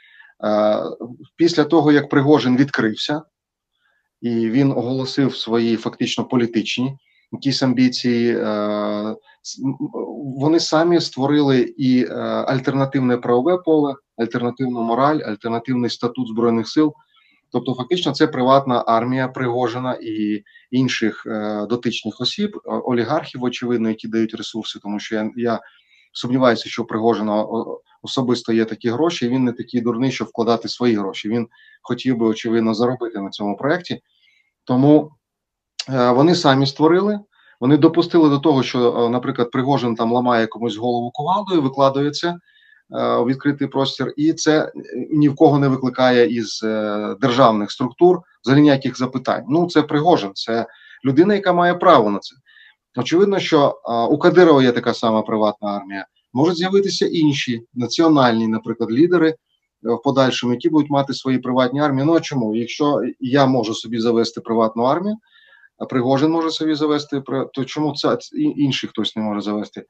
Після 1.36 1.64
того, 1.64 1.92
як 1.92 2.08
Пригожин 2.08 2.56
відкрився, 2.56 3.22
і 4.20 4.50
він 4.50 4.70
оголосив 4.70 5.36
свої 5.36 5.76
фактично 5.76 6.24
політичні 6.24 6.96
якісь 7.32 7.62
амбіції, 7.62 8.36
вони 10.36 10.60
самі 10.60 11.00
створили 11.00 11.74
і 11.76 12.06
альтернативне 12.46 13.16
правове 13.16 13.58
поле, 13.58 13.94
альтернативну 14.16 14.82
мораль, 14.82 15.18
альтернативний 15.18 15.90
статут 15.90 16.28
збройних 16.28 16.68
сил 16.68 16.94
Тобто, 17.52 17.74
фактично, 17.74 18.12
це 18.12 18.26
приватна 18.26 18.84
армія 18.86 19.28
Пригожина 19.28 19.98
і 20.02 20.42
інших 20.70 21.26
е, 21.26 21.66
дотичних 21.66 22.20
осіб, 22.20 22.60
олігархів, 22.64 23.42
очевидно, 23.42 23.88
які 23.88 24.08
дають 24.08 24.34
ресурси, 24.34 24.78
тому 24.82 25.00
що 25.00 25.14
я, 25.14 25.30
я 25.36 25.60
сумніваюся, 26.12 26.68
що 26.68 26.84
Пригожина 26.84 27.46
особисто 28.02 28.52
є 28.52 28.64
такі 28.64 28.90
гроші, 28.90 29.26
і 29.26 29.28
він 29.28 29.44
не 29.44 29.52
такий 29.52 29.80
дурний, 29.80 30.12
щоб 30.12 30.28
вкладати 30.28 30.68
свої 30.68 30.96
гроші. 30.96 31.28
Він 31.28 31.48
хотів 31.82 32.16
би, 32.16 32.26
очевидно, 32.26 32.74
заробити 32.74 33.20
на 33.20 33.30
цьому 33.30 33.56
проєкті. 33.56 34.00
Тому 34.64 35.10
е, 35.90 36.10
вони 36.10 36.34
самі 36.34 36.66
створили. 36.66 37.20
Вони 37.60 37.76
допустили 37.76 38.28
до 38.28 38.38
того, 38.38 38.62
що, 38.62 39.04
е, 39.06 39.08
наприклад, 39.08 39.50
Пригожин 39.50 39.94
там 39.94 40.12
ламає 40.12 40.46
комусь 40.46 40.76
голову 40.76 41.10
кувалдою, 41.10 41.62
викладає 41.62 42.10
це 42.10 42.28
е, 42.28 42.38
у 42.92 43.26
відкритий 43.26 43.68
простір, 43.68 44.14
і 44.16 44.32
це 44.32 44.62
е, 44.64 44.72
ні 45.10 45.28
в 45.28 45.34
кого 45.34 45.58
не 45.58 45.68
викликає 45.68 46.26
із 46.26 46.60
е, 46.64 47.16
державних 47.20 47.70
структур 47.70 48.20
взагалі 48.44 48.62
ніяких 48.62 48.98
запитань. 48.98 49.44
Ну, 49.48 49.68
це 49.68 49.82
Пригожин, 49.82 50.30
це 50.34 50.66
людина, 51.04 51.34
яка 51.34 51.52
має 51.52 51.74
право 51.74 52.10
на 52.10 52.18
це. 52.18 52.36
Очевидно, 52.96 53.38
що 53.38 53.80
е, 53.88 53.92
у 53.92 54.18
Кадирова 54.18 54.62
є 54.62 54.72
така 54.72 54.94
сама 54.94 55.22
приватна 55.22 55.68
армія. 55.68 56.06
Можуть 56.32 56.56
з'явитися 56.56 57.06
інші 57.06 57.62
національні, 57.74 58.48
наприклад, 58.48 58.92
лідери 58.92 59.28
е, 59.28 59.36
в 59.82 60.02
подальшому, 60.02 60.52
які 60.52 60.68
будуть 60.68 60.90
мати 60.90 61.14
свої 61.14 61.38
приватні 61.38 61.80
армії. 61.80 62.06
Ну 62.06 62.14
а 62.14 62.20
чому? 62.20 62.56
Якщо 62.56 63.00
я 63.20 63.46
можу 63.46 63.74
собі 63.74 64.00
завести 64.00 64.40
приватну 64.40 64.82
армію, 64.82 65.16
а 65.78 65.84
Пригожин 65.84 66.30
може 66.30 66.50
собі 66.50 66.74
завести, 66.74 67.22
то 67.54 67.64
чому 67.64 67.94
це 67.94 68.18
інший 68.34 68.90
хтось 68.90 69.16
не 69.16 69.22
може 69.22 69.40
завести 69.40 69.84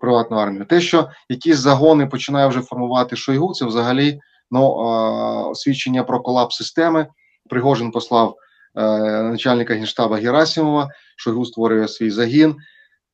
приватну 0.00 0.36
армію? 0.36 0.64
Те, 0.64 0.80
що 0.80 1.08
якісь 1.28 1.56
загони 1.56 2.06
починає 2.06 2.46
вже 2.46 2.60
формувати 2.60 3.16
Шойгу, 3.16 3.54
це 3.54 3.64
взагалі 3.64 4.20
ну, 4.50 5.52
свідчення 5.54 6.04
про 6.04 6.20
колапс 6.20 6.56
системи. 6.56 7.06
Пригожин 7.48 7.90
послав 7.90 8.36
е, 8.74 8.82
начальника 9.22 9.74
генштаба 9.74 10.16
Герасимова, 10.16 10.88
Шойгу 11.16 11.44
створює 11.44 11.88
свій 11.88 12.10
загін. 12.10 12.56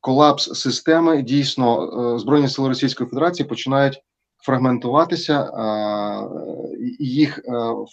Колапс 0.00 0.60
системи 0.60 1.22
дійсно 1.22 1.84
е, 2.14 2.18
Збройні 2.18 2.48
сили 2.48 2.68
Російської 2.68 3.10
Федерації 3.10 3.48
починають 3.48 4.02
фрагментуватися, 4.44 5.40
е, 5.40 5.54
їх 6.98 7.38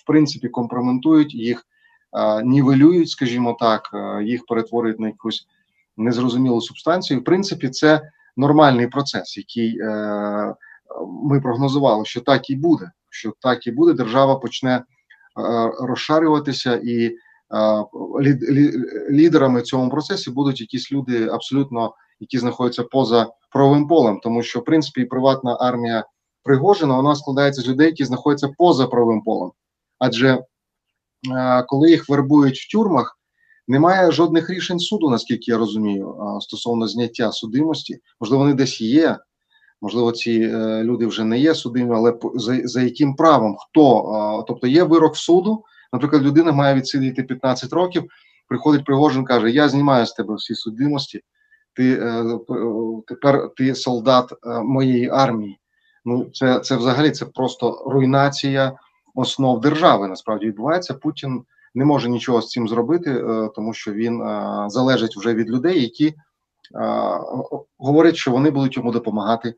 в 0.02 0.06
принципі 0.06 0.48
компрометують, 0.48 1.34
їх 1.34 1.66
нівелюють, 2.44 3.10
скажімо 3.10 3.58
так, 3.60 3.90
їх 4.24 4.46
перетворюють 4.46 5.00
на 5.00 5.08
якусь 5.08 5.46
незрозумілу 5.98 6.62
субстанцію. 6.62 7.20
В 7.20 7.24
принципі, 7.24 7.70
це 7.70 8.02
нормальний 8.40 8.88
процес, 8.88 9.38
який 9.38 9.80
е, 9.80 10.56
ми 11.24 11.42
прогнозували, 11.42 12.06
що 12.06 12.22
так 12.22 12.50
і 12.50 12.56
буде. 12.56 12.92
Що 13.10 13.34
так 13.40 13.68
і 13.68 13.72
буде, 13.72 13.94
держава 13.94 14.36
почне 14.36 14.76
е, 14.76 14.84
розшарюватися, 15.80 16.82
і 16.84 17.06
е, 17.06 17.16
лід, 18.22 18.44
лідерами 19.10 19.62
цьому 19.62 19.90
процесі 19.90 20.32
будуть 20.32 20.62
якісь 20.62 20.92
люди 20.92 21.28
абсолютно, 21.28 21.94
які 22.20 22.40
знаходяться 22.40 22.84
поза 22.84 23.28
правовим 23.52 23.88
полем, 23.88 24.20
тому 24.24 24.44
що 24.44 24.60
в 24.60 24.66
принципі 24.66 25.06
приватна 25.06 25.58
армія 25.60 26.06
Пригожина 26.44 26.96
вона 26.96 27.16
складається 27.16 27.62
з 27.62 27.68
людей, 27.68 27.88
які 27.88 28.06
знаходяться 28.06 28.50
поза 28.58 28.88
правовим 28.88 29.22
полем. 29.22 29.52
Адже 30.00 30.44
коли 31.68 31.90
їх 31.90 32.10
вербують 32.10 32.58
в 32.58 32.72
тюрмах, 32.72 33.19
немає 33.70 34.12
жодних 34.12 34.50
рішень 34.50 34.80
суду, 34.80 35.10
наскільки 35.10 35.52
я 35.52 35.58
розумію, 35.58 36.16
стосовно 36.42 36.88
зняття 36.88 37.32
судимості. 37.32 38.00
Можливо, 38.20 38.44
вони 38.44 38.56
десь 38.56 38.82
є. 38.82 39.18
Можливо, 39.82 40.12
ці 40.12 40.32
е, 40.42 40.84
люди 40.84 41.06
вже 41.06 41.24
не 41.24 41.40
є 41.40 41.56
судимі, 41.56 41.96
але 41.96 42.14
за, 42.36 42.68
за 42.68 42.82
яким 42.82 43.16
правом 43.16 43.56
хто? 43.60 44.46
Тобто 44.48 44.68
є 44.68 44.84
вирок 44.84 45.18
суду. 45.18 45.64
Наприклад, 45.94 46.24
людина 46.24 46.52
має 46.52 46.76
відсидіти 46.76 47.24
15 47.24 47.74
років. 47.74 48.04
Приходить 48.48 48.86
Пригожин, 48.86 49.26
каже: 49.26 49.52
Я 49.52 49.70
знімаю 49.70 50.06
з 50.06 50.14
тебе 50.14 50.36
всі 50.36 50.56
судимості. 50.56 51.22
Ти 51.74 51.94
е, 51.94 52.06
е, 52.06 52.40
тепер 53.08 53.50
ти 53.58 53.76
солдат 53.76 54.34
моєї 54.64 55.10
армії. 55.10 55.60
Ну, 56.06 56.30
це, 56.34 56.60
це 56.60 56.76
взагалі 56.76 57.12
це 57.12 57.26
просто 57.26 57.84
руйнація 57.86 58.74
основ 59.16 59.62
держави. 59.62 60.08
Насправді 60.08 60.46
відбувається. 60.46 60.94
Путін 60.94 61.44
не 61.76 61.86
може 61.86 62.10
нічого 62.10 62.42
з 62.42 62.50
цим 62.50 62.68
зробити, 62.68 63.12
е, 63.12 63.50
тому 63.56 63.74
що 63.74 63.92
він 63.94 64.22
е, 64.22 64.66
залежить 64.68 65.18
вже 65.18 65.34
від 65.34 65.50
людей, 65.50 65.82
які 65.82 66.08
е, 66.08 66.16
говорять, 67.78 68.16
що 68.16 68.32
вони 68.32 68.52
будуть 68.52 68.78
йому 68.78 68.92
допомагати 68.92 69.54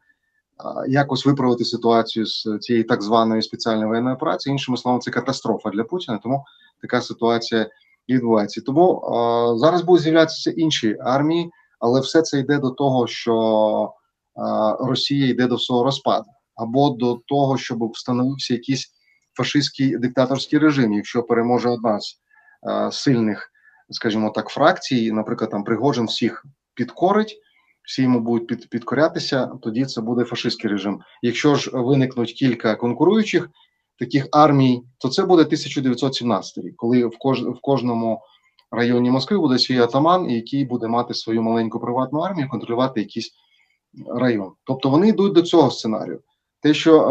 якось 0.88 1.26
виправити 1.26 1.66
ситуацію 1.66 2.26
з 2.26 2.58
цієї 2.62 2.84
так 2.84 3.02
званої 3.02 3.42
спеціальної 3.42 3.88
воєнної 3.88 4.16
операції. 4.16 4.52
Іншими 4.52 4.78
словами, 4.78 5.02
це 5.02 5.12
катастрофа 5.12 5.70
для 5.70 5.84
Путіна. 5.84 6.18
Тому 6.24 6.46
така 6.82 7.02
ситуація 7.02 7.70
і 8.08 8.14
відбувається. 8.14 8.62
Тому 8.66 9.04
зараз 9.60 9.82
будуть 9.82 10.02
з'являтися 10.02 10.52
інші 10.52 10.98
армії, 11.00 11.52
але 11.80 12.00
все 12.00 12.22
це 12.22 12.40
йде 12.40 12.58
до 12.58 12.70
того, 12.70 13.08
що 13.08 13.94
Росія 14.80 15.28
йде 15.28 15.48
до 15.48 15.58
свого 15.58 15.84
розпаду, 15.84 16.26
або 16.56 16.90
до 16.90 17.20
того, 17.28 17.58
щоб 17.58 17.92
встановився 17.92 18.54
якийсь 18.54 18.92
фашистський 19.34 19.98
диктаторський 19.98 20.60
режим, 20.60 20.94
якщо 20.94 21.24
переможе 21.24 21.70
одна 21.70 22.00
з 22.00 22.20
е, 22.70 22.92
сильних, 22.92 23.52
скажімо 23.90 24.30
так, 24.30 24.50
фракцій, 24.50 25.12
наприклад, 25.12 25.52
там 25.52 25.64
Пригожин 25.64 26.06
всіх 26.06 26.46
підкорить, 26.74 27.38
всі 27.84 28.02
йому 28.02 28.20
будуть 28.20 28.48
під, 28.48 28.70
підкорятися, 28.70 29.46
тоді 29.62 29.86
це 29.86 30.02
буде 30.02 30.24
фашистський 30.24 30.70
режим. 30.70 31.02
Якщо 31.22 31.56
ж 31.56 31.72
виникнуть 31.74 32.34
кілька 32.34 32.76
конкуруючих 32.76 33.50
таких 34.00 34.28
армій, 34.32 34.84
то 34.98 35.10
це 35.10 35.26
буде 35.26 35.42
1917 35.44 36.58
рік, 36.58 36.76
коли 36.76 37.06
в, 37.06 37.18
кож, 37.18 37.44
в 37.44 37.62
кожному 37.62 38.22
районі 38.72 39.12
Москви 39.12 39.38
буде 39.38 39.60
свій 39.60 39.78
атаман, 39.78 40.30
який 40.30 40.66
буде 40.66 40.88
мати 40.88 41.14
свою 41.14 41.42
маленьку 41.42 41.80
приватну 41.80 42.20
армію, 42.20 42.50
контролювати 42.50 43.00
якийсь 43.00 43.32
район. 44.16 44.52
Тобто 44.64 44.90
вони 44.90 45.08
йдуть 45.08 45.34
до 45.34 45.42
цього 45.42 45.72
сценарію. 45.72 46.22
Те, 46.62 46.74
що, 46.74 47.02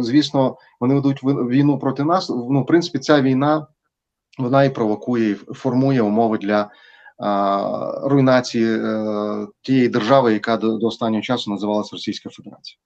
е, 0.00 0.02
звісно, 0.02 0.56
вони 0.80 0.94
ведуть 0.94 1.22
війну 1.24 1.78
проти 1.78 2.04
нас, 2.04 2.28
ну, 2.28 2.62
в 2.62 2.66
принципі, 2.66 2.98
ця 2.98 3.22
війна 3.22 3.66
вона 4.38 4.64
і 4.64 4.74
провокує, 4.74 5.30
і 5.30 5.34
формує 5.34 6.02
умови 6.02 6.38
для 6.38 6.62
е, 6.62 6.68
руйнації 8.08 8.78
е, 8.78 9.46
тієї 9.62 9.88
держави, 9.88 10.32
яка 10.32 10.56
до 10.56 10.86
останнього 10.86 11.22
часу 11.22 11.50
називалася 11.50 11.90
Російська 11.92 12.30
Федерація. 12.30 12.78